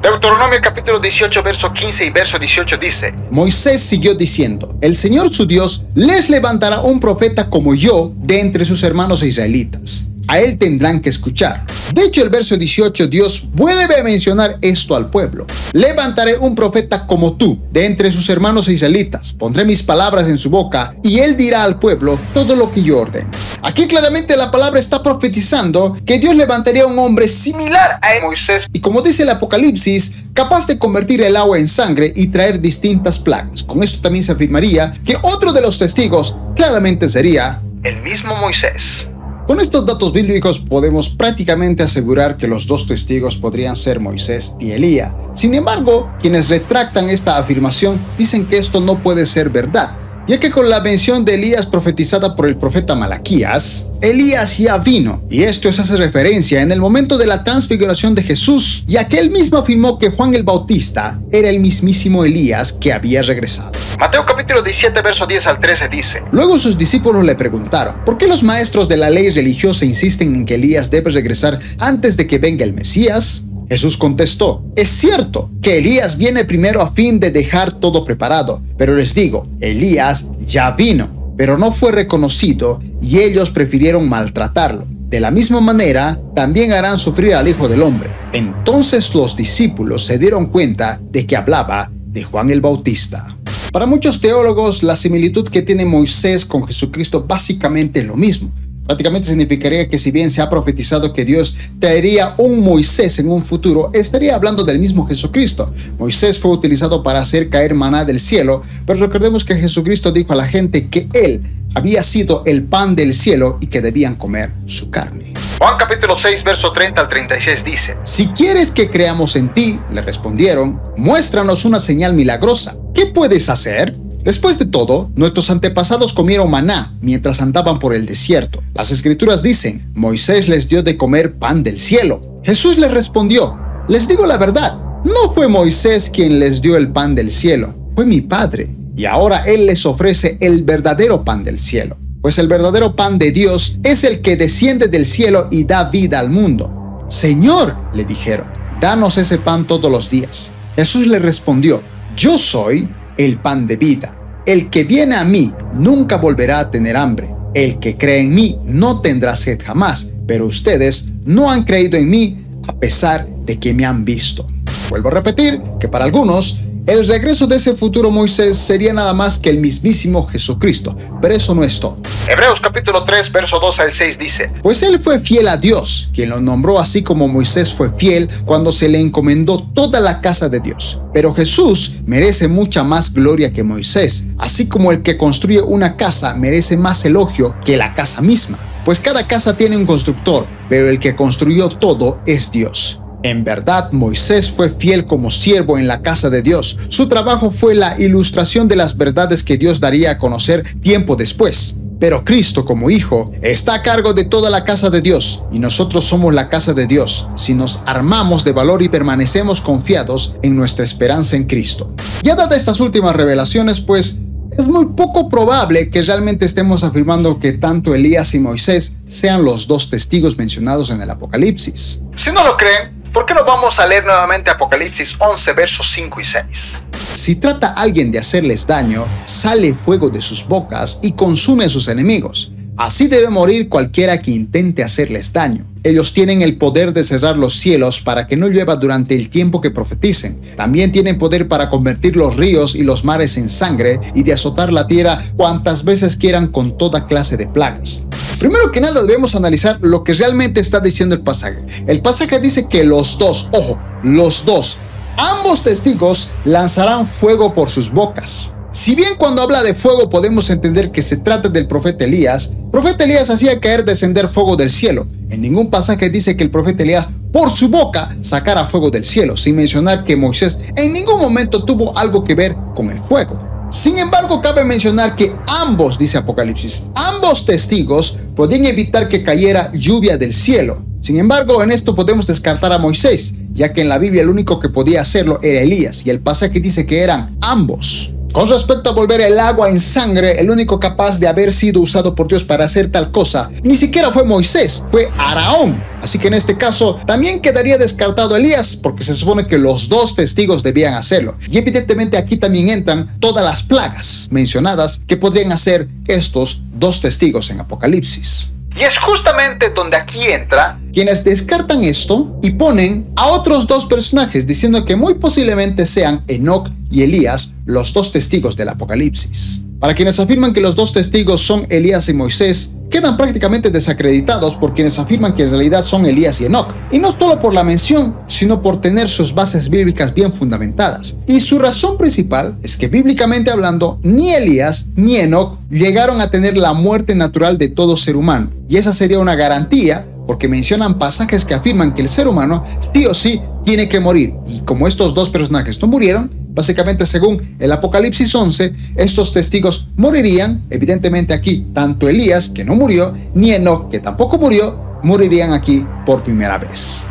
Deuteronomio 0.02 0.60
capítulo 0.62 1.00
18, 1.00 1.44
verso 1.44 1.72
15 1.74 2.06
y 2.06 2.10
verso 2.10 2.40
18 2.40 2.78
dice, 2.78 3.14
Moisés 3.32 3.82
siguió 3.82 4.16
diciendo, 4.16 4.78
el 4.82 4.96
Señor 4.96 5.30
su 5.30 5.46
Dios 5.46 5.86
les 5.96 6.30
levantará 6.30 6.82
un 6.82 7.00
profeta 7.00 7.50
como 7.50 7.76
yo 7.76 8.12
de 8.16 8.40
entre 8.40 8.66
sus 8.66 8.84
hermanos 8.84 9.24
israelitas 9.24 10.09
a 10.30 10.38
él 10.40 10.60
tendrán 10.60 11.02
que 11.02 11.10
escuchar. 11.10 11.66
De 11.92 12.04
hecho, 12.04 12.22
el 12.22 12.30
verso 12.30 12.56
18, 12.56 13.08
Dios 13.08 13.48
vuelve 13.52 14.00
a 14.00 14.04
mencionar 14.04 14.60
esto 14.62 14.96
al 14.96 15.10
pueblo. 15.10 15.48
Levantaré 15.74 16.38
un 16.38 16.54
profeta 16.54 17.08
como 17.08 17.34
tú, 17.34 17.60
de 17.72 17.88
entre 17.88 18.12
sus 18.12 18.30
hermanos 18.30 18.70
israelitas. 18.70 19.34
Pondré 19.34 19.66
mis 19.66 19.82
palabras 19.82 20.28
en 20.28 20.38
su 20.38 20.52
boca, 20.52 20.94
y 21.04 21.18
él 21.18 21.36
dirá 21.36 21.64
al 21.64 21.80
pueblo 21.80 22.20
todo 22.32 22.56
lo 22.56 22.72
que 22.72 22.84
yo 22.84 23.00
ordene. 23.00 23.28
Aquí 23.64 23.88
claramente 23.88 24.38
la 24.38 24.52
palabra 24.52 24.80
está 24.80 25.02
profetizando 25.02 25.98
que 26.06 26.20
Dios 26.20 26.36
levantaría 26.36 26.86
un 26.86 27.00
hombre 27.00 27.28
similar 27.28 28.00
a 28.00 28.24
Moisés, 28.24 28.68
y 28.72 28.82
como 28.82 29.02
dice 29.02 29.24
el 29.24 29.32
Apocalipsis, 29.32 30.14
capaz 30.36 30.68
de 30.68 30.78
convertir 30.78 31.24
el 31.24 31.36
agua 31.36 31.58
en 31.58 31.68
sangre 31.68 32.14
y 32.16 32.28
traer 32.28 32.62
distintas 32.62 33.18
plagas. 33.18 33.64
Con 33.64 33.82
esto 33.82 34.00
también 34.00 34.24
se 34.24 34.34
afirmaría 34.34 34.94
que 35.04 35.18
otro 35.24 35.54
de 35.54 35.62
los 35.62 35.80
testigos 35.80 36.36
claramente 36.56 37.10
sería 37.10 37.64
el 37.84 38.02
mismo 38.04 38.36
Moisés. 38.36 39.09
Con 39.50 39.60
estos 39.60 39.84
datos 39.84 40.14
bíblicos 40.14 40.60
podemos 40.60 41.10
prácticamente 41.10 41.82
asegurar 41.82 42.38
que 42.38 42.48
los 42.48 42.68
dos 42.68 42.86
testigos 42.86 43.36
podrían 43.36 43.76
ser 43.76 44.00
Moisés 44.00 44.56
y 44.60 44.74
Elías. 44.74 45.12
Sin 45.34 45.56
embargo, 45.56 46.12
quienes 46.22 46.50
retractan 46.50 47.10
esta 47.10 47.40
afirmación 47.40 48.00
dicen 48.16 48.46
que 48.46 48.60
esto 48.60 48.80
no 48.80 49.02
puede 49.02 49.26
ser 49.26 49.50
verdad, 49.50 49.98
ya 50.30 50.40
que 50.40 50.52
con 50.52 50.70
la 50.70 50.80
mención 50.80 51.26
de 51.26 51.34
Elías 51.34 51.66
profetizada 51.66 52.36
por 52.36 52.48
el 52.48 52.56
profeta 52.56 52.94
Malaquías, 52.94 53.90
Elías 54.00 54.60
ya 54.60 54.78
vino, 54.78 55.24
y 55.28 55.42
esto 55.42 55.74
se 55.74 55.82
hace 55.82 55.98
referencia 55.98 56.62
en 56.62 56.72
el 56.72 56.80
momento 56.80 57.18
de 57.18 57.26
la 57.26 57.44
transfiguración 57.44 58.14
de 58.14 58.22
Jesús, 58.22 58.84
ya 58.86 59.08
que 59.08 59.18
él 59.18 59.32
mismo 59.32 59.58
afirmó 59.58 59.98
que 59.98 60.12
Juan 60.12 60.36
el 60.36 60.44
Bautista 60.44 61.20
era 61.32 61.50
el 61.50 61.60
mismísimo 61.60 62.24
Elías 62.24 62.74
que 62.74 62.94
había 62.94 63.24
regresado. 63.24 63.72
Mateo 64.00 64.24
capítulo 64.24 64.62
17, 64.62 65.02
verso 65.02 65.26
10 65.26 65.48
al 65.48 65.60
13 65.60 65.88
dice, 65.90 66.24
Luego 66.32 66.60
sus 66.60 66.78
discípulos 66.78 67.26
le 67.26 67.34
preguntaron, 67.34 68.06
¿por 68.06 68.20
qué 68.20 68.28
los 68.28 68.44
maestros 68.44 68.88
de 68.88 68.98
la 68.98 69.10
ley 69.10 69.32
religiosa 69.32 69.84
insisten 69.84 70.36
en 70.36 70.46
que 70.46 70.56
Elías 70.56 70.92
debe 70.92 71.10
regresar 71.10 71.58
antes 71.80 72.18
de 72.18 72.28
que 72.28 72.38
venga 72.38 72.64
el 72.64 72.74
Mesías? 72.74 73.46
Jesús 73.70 73.98
contestó, 73.98 74.64
es 74.76 74.90
cierto 74.90 75.52
que 75.62 75.78
Elías 75.78 76.18
viene 76.18 76.44
primero 76.44 76.82
a 76.82 76.92
fin 76.92 77.20
de 77.20 77.30
dejar 77.30 77.72
todo 77.72 78.04
preparado, 78.04 78.64
pero 78.78 78.96
les 78.96 79.14
digo, 79.14 79.46
Elías 79.60 80.30
ya 80.40 80.72
vino, 80.72 81.34
pero 81.38 81.58
no 81.58 81.72
fue 81.72 81.92
reconocido 81.92 82.82
y 83.00 83.20
ellos 83.20 83.52
prefirieron 83.52 84.10
maltratarlo. 84.10 84.88
De 85.10 85.20
la 85.20 85.30
misma 85.30 85.62
manera, 85.62 86.20
también 86.36 86.72
harán 86.72 86.98
sufrir 86.98 87.36
al 87.36 87.48
Hijo 87.48 87.68
del 87.68 87.84
Hombre. 87.84 88.12
Entonces 88.34 89.14
los 89.14 89.36
discípulos 89.36 90.04
se 90.04 90.18
dieron 90.18 90.48
cuenta 90.48 91.00
de 91.12 91.28
que 91.28 91.36
hablaba 91.36 91.92
de 91.94 92.24
Juan 92.24 92.50
el 92.50 92.62
Bautista. 92.62 93.38
Para 93.72 93.86
muchos 93.86 94.20
teólogos, 94.20 94.82
la 94.82 94.96
similitud 94.96 95.48
que 95.48 95.62
tiene 95.62 95.86
Moisés 95.86 96.44
con 96.44 96.66
Jesucristo 96.66 97.26
básicamente 97.28 98.00
es 98.00 98.08
lo 98.08 98.16
mismo. 98.16 98.52
Prácticamente 98.90 99.28
significaría 99.28 99.88
que 99.88 100.00
si 100.00 100.10
bien 100.10 100.32
se 100.32 100.42
ha 100.42 100.50
profetizado 100.50 101.14
que 101.14 101.24
Dios 101.24 101.56
traería 101.78 102.34
un 102.40 102.60
Moisés 102.60 103.20
en 103.20 103.30
un 103.30 103.40
futuro, 103.44 103.92
estaría 103.94 104.34
hablando 104.34 104.64
del 104.64 104.80
mismo 104.80 105.06
Jesucristo. 105.06 105.72
Moisés 106.00 106.40
fue 106.40 106.50
utilizado 106.50 107.04
para 107.04 107.20
hacer 107.20 107.52
caer 107.52 107.76
maná 107.76 108.04
del 108.04 108.20
cielo, 108.20 108.64
pero 108.88 109.00
recordemos 109.00 109.46
que 109.46 109.56
Jesucristo 109.56 110.12
dijo 110.12 110.34
a 110.34 110.38
la 110.38 110.48
gente 110.48 110.88
que 110.88 111.08
Él 111.14 111.44
había 111.76 112.02
sido 112.02 112.42
el 112.48 112.64
pan 112.64 112.96
del 112.96 113.14
cielo 113.14 113.60
y 113.62 113.68
que 113.68 113.80
debían 113.80 114.16
comer 114.16 114.54
su 114.66 114.90
carne. 114.90 115.36
Juan 115.60 115.78
capítulo 115.78 116.18
6, 116.18 116.44
verso 116.44 116.72
30 116.72 117.00
al 117.00 117.10
36 117.10 117.64
dice, 117.64 117.96
Si 118.02 118.30
quieres 118.30 118.72
que 118.72 118.90
creamos 118.90 119.36
en 119.36 119.54
ti, 119.54 119.80
le 119.94 120.02
respondieron, 120.02 120.82
muéstranos 120.98 121.64
una 121.64 121.78
señal 121.78 122.16
milagrosa. 122.16 122.76
¿Qué 122.96 123.06
puedes 123.06 123.50
hacer? 123.50 123.96
Después 124.24 124.60
de 124.60 124.66
todo, 124.66 125.10
nuestros 125.16 125.50
antepasados 125.50 126.14
comieron 126.14 126.52
maná 126.52 126.94
mientras 127.02 127.42
andaban 127.42 127.80
por 127.80 127.96
el 127.96 128.06
desierto. 128.06 128.62
Las 128.74 128.92
escrituras 128.92 129.42
dicen, 129.42 129.92
Moisés 129.96 130.50
les 130.50 130.68
dio 130.68 130.84
de 130.84 130.98
comer 130.98 131.36
pan 131.40 131.64
del 131.64 131.80
cielo. 131.80 132.42
Jesús 132.44 132.78
les 132.78 132.92
respondió, 132.92 133.58
les 133.88 134.08
digo 134.08 134.26
la 134.26 134.38
verdad, 134.38 134.78
no 135.06 135.32
fue 135.34 135.48
Moisés 135.48 136.10
quien 136.10 136.40
les 136.40 136.62
dio 136.62 136.76
el 136.76 136.92
pan 136.92 137.16
del 137.16 137.32
cielo, 137.32 137.74
fue 137.96 138.06
mi 138.06 138.22
Padre. 138.22 138.76
Y 138.96 139.06
ahora 139.06 139.46
Él 139.46 139.66
les 139.66 139.86
ofrece 139.86 140.38
el 140.42 140.64
verdadero 140.64 141.24
pan 141.24 141.44
del 141.44 141.58
cielo. 141.58 141.96
Pues 142.22 142.38
el 142.38 142.50
verdadero 142.50 142.98
pan 142.98 143.18
de 143.18 143.32
Dios 143.32 143.78
es 143.84 144.04
el 144.04 144.20
que 144.20 144.36
desciende 144.36 144.90
del 144.90 145.06
cielo 145.06 145.48
y 145.52 145.64
da 145.64 145.86
vida 145.86 146.20
al 146.20 146.30
mundo. 146.30 147.06
Señor, 147.08 147.78
le 147.94 148.04
dijeron, 148.04 148.48
danos 148.82 149.18
ese 149.18 149.38
pan 149.38 149.66
todos 149.66 149.90
los 149.90 150.10
días. 150.10 150.52
Jesús 150.76 151.08
le 151.08 151.20
respondió, 151.20 151.82
yo 152.18 152.38
soy 152.38 152.90
el 153.20 153.38
pan 153.38 153.68
de 153.68 153.76
vida. 153.76 154.18
El 154.46 154.70
que 154.70 154.86
viene 154.86 155.16
a 155.16 155.26
mí 155.26 155.54
nunca 155.76 156.16
volverá 156.16 156.60
a 156.60 156.72
tener 156.72 156.96
hambre. 156.96 157.36
El 157.54 157.78
que 157.80 157.98
cree 157.98 158.22
en 158.22 158.34
mí 158.34 158.58
no 158.64 159.02
tendrá 159.02 159.36
sed 159.36 159.62
jamás. 159.62 160.10
Pero 160.26 160.46
ustedes 160.46 161.10
no 161.26 161.52
han 161.52 161.66
creído 161.66 161.98
en 161.98 162.10
mí 162.10 162.38
a 162.68 162.80
pesar 162.80 163.28
de 163.46 163.60
que 163.60 163.74
me 163.74 163.86
han 163.86 164.06
visto. 164.06 164.48
Vuelvo 164.90 165.10
a 165.10 165.12
repetir 165.12 165.62
que 165.80 165.90
para 165.90 166.06
algunos 166.06 166.62
el 166.90 167.08
regreso 167.08 167.46
de 167.46 167.58
ese 167.58 167.76
futuro 167.76 168.10
Moisés 168.10 168.58
sería 168.58 168.94
nada 168.94 169.14
más 169.14 169.38
que 169.38 169.52
el 169.52 169.58
mismísimo 169.58 170.26
Jesucristo, 170.28 170.96
pero 171.22 171.36
eso 171.36 171.54
no 171.54 171.64
es 171.64 171.80
todo. 171.80 171.98
Hebreos 172.28 172.60
capítulo 172.60 173.04
3, 173.04 173.32
verso 173.32 173.60
2 173.60 173.80
al 173.80 173.94
6 173.94 174.18
dice, 174.18 174.52
Pues 174.64 174.82
él 174.82 175.00
fue 175.00 175.20
fiel 175.20 175.50
a 175.50 175.58
Dios, 175.58 176.10
quien 176.16 176.30
lo 176.30 176.42
nombró 176.42 176.80
así 176.80 177.04
como 177.04 177.28
Moisés 177.28 177.76
fue 177.76 177.92
fiel 177.92 178.28
cuando 178.44 178.72
se 178.72 178.90
le 178.90 179.00
encomendó 179.00 179.62
toda 179.76 180.00
la 180.00 180.20
casa 180.20 180.50
de 180.50 180.62
Dios. 180.62 181.00
Pero 181.14 181.36
Jesús 181.36 181.98
merece 182.08 182.48
mucha 182.48 182.84
más 182.84 183.14
gloria 183.14 183.52
que 183.52 183.64
Moisés, 183.64 184.24
así 184.40 184.68
como 184.68 184.92
el 184.92 185.04
que 185.04 185.16
construye 185.16 185.62
una 185.62 185.96
casa 185.96 186.34
merece 186.34 186.76
más 186.76 187.06
elogio 187.06 187.54
que 187.64 187.78
la 187.78 187.94
casa 187.94 188.24
misma. 188.24 188.58
Pues 188.84 189.00
cada 189.00 189.28
casa 189.28 189.56
tiene 189.56 189.78
un 189.78 189.86
constructor, 189.86 190.48
pero 190.70 190.90
el 190.90 190.98
que 190.98 191.16
construyó 191.16 191.70
todo 191.70 192.20
es 192.26 192.52
Dios. 192.52 193.00
En 193.22 193.44
verdad, 193.44 193.92
Moisés 193.92 194.50
fue 194.50 194.70
fiel 194.70 195.06
como 195.06 195.30
siervo 195.30 195.78
en 195.78 195.88
la 195.88 196.02
casa 196.02 196.30
de 196.30 196.42
Dios. 196.42 196.78
Su 196.88 197.10
trabajo 197.10 197.52
fue 197.52 197.76
la 197.76 198.00
ilustración 198.00 198.68
de 198.68 198.78
las 198.78 198.98
verdades 198.98 199.44
que 199.44 199.58
Dios 199.58 199.82
daría 199.82 200.12
a 200.12 200.18
conocer 200.18 200.64
tiempo 200.80 201.18
después. 201.18 201.76
Pero 202.00 202.24
Cristo 202.24 202.64
como 202.64 202.90
Hijo 202.90 203.34
está 203.42 203.74
a 203.74 203.84
cargo 203.84 204.14
de 204.14 204.24
toda 204.24 204.50
la 204.50 204.64
casa 204.64 204.90
de 204.90 205.02
Dios 205.02 205.44
y 205.52 205.60
nosotros 205.60 206.06
somos 206.06 206.34
la 206.34 206.48
casa 206.48 206.74
de 206.74 206.88
Dios 206.88 207.28
si 207.36 207.54
nos 207.54 207.82
armamos 207.86 208.46
de 208.46 208.54
valor 208.54 208.82
y 208.82 208.88
permanecemos 208.88 209.60
confiados 209.60 210.36
en 210.42 210.56
nuestra 210.56 210.86
esperanza 210.86 211.36
en 211.36 211.44
Cristo. 211.44 211.94
Ya 212.24 212.36
dadas 212.36 212.58
estas 212.58 212.80
últimas 212.80 213.18
revelaciones, 213.18 213.82
pues 213.82 214.20
es 214.58 214.68
muy 214.68 214.86
poco 214.88 215.30
probable 215.30 215.90
que 215.90 216.02
realmente 216.02 216.46
estemos 216.46 216.86
afirmando 216.86 217.40
que 217.40 217.54
tanto 217.54 217.94
Elías 217.94 218.34
y 218.34 218.40
Moisés 218.40 218.96
sean 219.06 219.44
los 219.44 219.68
dos 219.68 219.90
testigos 219.90 220.38
mencionados 220.38 220.90
en 220.92 221.02
el 221.02 221.10
Apocalipsis. 221.10 222.02
Si 222.16 222.32
no 222.32 222.44
lo 222.44 222.58
creen, 222.58 222.99
¿Por 223.14 223.26
qué 223.26 223.34
no 223.34 223.44
vamos 223.44 223.80
a 223.80 223.88
leer 223.88 224.06
nuevamente 224.06 224.52
Apocalipsis 224.52 225.16
11, 225.18 225.54
versos 225.54 225.92
5 225.94 226.22
y 226.22 226.26
6? 226.26 226.84
Si 226.94 227.36
trata 227.38 227.74
alguien 227.74 228.12
de 228.12 228.20
hacerles 228.20 228.68
daño, 228.68 229.08
sale 229.26 229.74
fuego 229.74 230.10
de 230.10 230.22
sus 230.22 230.48
bocas 230.48 231.00
y 231.02 231.14
consume 231.14 231.66
a 231.66 231.70
sus 231.70 231.88
enemigos. 231.88 232.52
Así 232.80 233.10
debe 233.10 233.30
morir 233.30 233.68
cualquiera 233.68 234.22
que 234.22 234.32
intente 234.32 234.86
hacerles 234.86 235.34
daño. 235.34 235.66
Ellos 235.84 236.14
tienen 236.14 236.42
el 236.42 236.56
poder 236.56 236.94
de 236.94 237.04
cerrar 237.04 237.38
los 237.38 237.56
cielos 237.56 238.00
para 238.00 238.26
que 238.26 238.38
no 238.38 238.48
llueva 238.48 238.78
durante 238.78 239.16
el 239.16 239.30
tiempo 239.30 239.60
que 239.60 239.70
profeticen. 239.70 240.40
También 240.56 240.94
tienen 240.94 241.18
poder 241.18 241.50
para 241.50 241.68
convertir 241.68 242.16
los 242.16 242.38
ríos 242.38 242.76
y 242.76 242.84
los 242.84 243.04
mares 243.04 243.36
en 243.36 243.50
sangre 243.50 244.00
y 244.16 244.24
de 244.24 244.32
azotar 244.32 244.72
la 244.72 244.88
tierra 244.88 245.22
cuantas 245.36 245.84
veces 245.84 246.16
quieran 246.16 246.54
con 246.54 246.78
toda 246.78 247.06
clase 247.06 247.36
de 247.36 247.48
plagas. 247.48 248.06
Primero 248.40 248.72
que 248.72 248.80
nada 248.80 249.02
debemos 249.02 249.36
analizar 249.36 249.78
lo 249.82 250.06
que 250.06 250.14
realmente 250.14 250.62
está 250.62 250.80
diciendo 250.80 251.16
el 251.16 251.22
pasaje. 251.22 251.60
El 251.86 252.00
pasaje 252.02 252.40
dice 252.40 252.70
que 252.70 252.86
los 252.86 253.20
dos, 253.20 253.50
ojo, 253.52 253.78
los 254.04 254.46
dos, 254.46 254.78
ambos 255.18 255.64
testigos 255.64 256.30
lanzarán 256.46 257.06
fuego 257.06 257.54
por 257.54 257.70
sus 257.70 257.92
bocas. 257.92 258.54
Si 258.72 258.94
bien 258.94 259.14
cuando 259.18 259.42
habla 259.42 259.64
de 259.64 259.74
fuego 259.74 260.10
podemos 260.10 260.50
entender 260.52 260.92
que 260.92 261.02
se 261.02 261.18
trata 261.18 261.50
del 261.50 261.68
profeta 261.68 262.06
Elías, 262.06 262.52
el 262.52 262.70
profeta 262.70 263.04
Elías 263.04 263.32
hacía 263.32 263.60
caer 263.60 263.84
descender 263.84 264.28
fuego 264.28 264.56
del 264.56 264.70
cielo. 264.70 265.08
En 265.32 265.42
ningún 265.42 265.72
pasaje 265.72 266.12
dice 266.12 266.38
que 266.38 266.44
el 266.44 266.52
profeta 266.52 266.84
Elías 266.84 267.10
por 267.34 267.50
su 267.50 267.70
boca 267.70 268.16
sacara 268.22 268.66
fuego 268.66 268.92
del 268.92 269.06
cielo, 269.06 269.36
sin 269.36 269.56
mencionar 269.56 270.04
que 270.04 270.16
Moisés 270.16 270.60
en 270.76 270.94
ningún 270.94 271.20
momento 271.20 271.66
tuvo 271.66 271.98
algo 271.98 272.24
que 272.24 272.36
ver 272.36 272.56
con 272.76 272.92
el 272.92 273.00
fuego. 273.00 273.40
Sin 273.72 273.98
embargo, 273.98 274.40
cabe 274.42 274.64
mencionar 274.64 275.16
que 275.16 275.32
ambos, 275.48 275.98
dice 275.98 276.18
Apocalipsis, 276.20 276.86
ambos 276.96 277.46
testigos 277.46 278.18
podían 278.36 278.66
evitar 278.66 279.08
que 279.08 279.24
cayera 279.24 279.72
lluvia 279.74 280.18
del 280.18 280.34
cielo. 280.34 280.84
Sin 281.02 281.18
embargo, 281.18 281.64
en 281.64 281.72
esto 281.72 281.96
podemos 281.96 282.28
descartar 282.28 282.72
a 282.72 282.78
Moisés, 282.78 283.36
ya 283.52 283.74
que 283.74 283.82
en 283.82 283.90
la 283.90 283.98
Biblia 283.98 284.22
el 284.22 284.30
único 284.30 284.60
que 284.60 284.70
podía 284.70 285.02
hacerlo 285.02 285.40
era 285.42 285.62
Elías, 285.62 286.06
y 286.06 286.12
el 286.12 286.20
pasaje 286.20 286.60
dice 286.60 286.86
que 286.86 287.02
eran 287.02 287.38
ambos. 287.42 288.14
Con 288.40 288.48
respecto 288.48 288.90
a 288.90 288.94
volver 288.94 289.20
el 289.20 289.38
agua 289.38 289.68
en 289.68 289.82
sangre, 289.82 290.40
el 290.40 290.50
único 290.50 290.80
capaz 290.80 291.20
de 291.20 291.28
haber 291.28 291.52
sido 291.52 291.82
usado 291.82 292.16
por 292.16 292.30
Dios 292.30 292.46
para 292.46 292.64
hacer 292.64 292.90
tal 292.90 293.12
cosa, 293.12 293.52
ni 293.64 293.76
siquiera 293.76 294.12
fue 294.12 294.24
Moisés, 294.24 294.86
fue 294.90 295.10
Araón. 295.18 295.84
Así 296.02 296.20
que 296.20 296.30
en 296.30 296.36
este 296.36 296.56
caso 296.56 296.98
también 297.06 297.42
quedaría 297.42 297.78
descartado 297.78 298.38
Elías, 298.38 298.78
porque 298.78 299.04
se 299.04 299.14
supone 299.14 299.46
que 299.46 299.58
los 299.58 299.90
dos 299.90 300.16
testigos 300.16 300.64
debían 300.64 300.94
hacerlo. 300.94 301.36
Y 301.52 301.58
evidentemente 301.58 302.16
aquí 302.16 302.38
también 302.38 302.70
entran 302.70 303.20
todas 303.20 303.44
las 303.44 303.62
plagas 303.62 304.30
mencionadas 304.32 305.02
que 305.06 305.18
podrían 305.18 305.52
hacer 305.52 305.90
estos 306.08 306.62
dos 306.72 307.02
testigos 307.02 307.50
en 307.50 307.60
Apocalipsis. 307.60 308.54
Y 308.80 308.84
es 308.84 308.98
justamente 308.98 309.72
donde 309.72 309.98
aquí 309.98 310.24
entra 310.24 310.80
quienes 310.94 311.24
descartan 311.24 311.84
esto 311.84 312.40
y 312.42 312.52
ponen 312.52 313.12
a 313.16 313.28
otros 313.28 313.68
dos 313.68 313.86
personajes 313.86 314.48
diciendo 314.48 314.86
que 314.86 314.96
muy 314.96 315.16
posiblemente 315.16 315.86
sean 315.86 316.24
Enoch 316.28 316.70
y 316.90 317.04
Elías 317.04 317.54
los 317.66 317.94
dos 317.94 318.12
testigos 318.12 318.56
del 318.56 318.70
Apocalipsis. 318.70 319.64
Para 319.80 319.96
quienes 319.96 320.20
afirman 320.20 320.52
que 320.52 320.60
los 320.60 320.76
dos 320.76 320.92
testigos 320.92 321.40
son 321.40 321.66
Elías 321.70 322.10
y 322.10 322.14
Moisés, 322.14 322.74
quedan 322.90 323.16
prácticamente 323.16 323.70
desacreditados 323.70 324.56
por 324.56 324.74
quienes 324.74 325.00
afirman 325.00 325.34
que 325.34 325.44
en 325.44 325.52
realidad 325.52 325.84
son 325.84 326.06
Elías 326.06 326.42
y 326.42 326.46
Enoch. 326.46 326.68
Y 326.92 327.00
no 327.00 327.14
solo 327.18 327.40
por 327.40 327.54
la 327.54 327.64
mención, 327.64 328.14
sino 328.28 328.62
por 328.62 328.82
tener 328.82 329.08
sus 329.08 329.34
bases 329.34 329.70
bíblicas 329.70 330.14
bien 330.14 330.34
fundamentadas. 330.34 331.16
Y 331.28 331.40
su 331.40 331.60
razón 331.60 331.98
principal 331.98 332.58
es 332.62 332.76
que 332.76 332.90
bíblicamente 332.90 333.52
hablando, 333.52 334.00
ni 334.04 334.34
Elías 334.34 334.88
ni 334.98 335.16
Enoch 335.16 335.58
llegaron 335.70 336.20
a 336.20 336.30
tener 336.30 336.58
la 336.58 336.74
muerte 336.74 337.16
natural 337.16 337.58
de 337.58 337.70
todo 337.70 337.96
ser 337.96 338.18
humano. 338.18 338.50
Y 338.68 338.76
esa 338.76 338.92
sería 338.92 339.20
una 339.20 339.36
garantía 339.36 340.06
porque 340.28 340.50
mencionan 340.50 341.00
pasajes 341.00 341.46
que 341.46 341.54
afirman 341.54 341.94
que 341.94 342.02
el 342.02 342.10
ser 342.10 342.28
humano 342.28 342.64
sí 342.82 343.06
o 343.06 343.14
sí 343.14 343.40
tiene 343.70 343.88
que 343.88 344.00
morir. 344.00 344.34
Y 344.48 344.62
como 344.62 344.88
estos 344.88 345.14
dos 345.14 345.30
personajes 345.30 345.80
no 345.80 345.88
murieron, 345.88 346.40
Básicamente, 346.52 347.06
según 347.06 347.42
el 347.60 347.72
Apocalipsis 347.72 348.36
11, 348.36 348.74
estos 348.98 349.32
testigos 349.32 349.88
morirían, 349.96 350.66
evidentemente 350.70 351.34
aquí, 351.34 351.68
tanto 351.74 352.10
Elías, 352.10 352.50
que 352.50 352.66
no 352.66 352.76
murió, 352.76 353.14
ni 353.34 353.52
Enoch, 353.52 353.90
que 353.90 354.00
tampoco 354.00 354.38
murió, 354.38 355.00
morirían 355.02 355.54
aquí 355.54 355.86
por 356.06 356.22
primera 356.22 356.58
vez. 356.58 357.06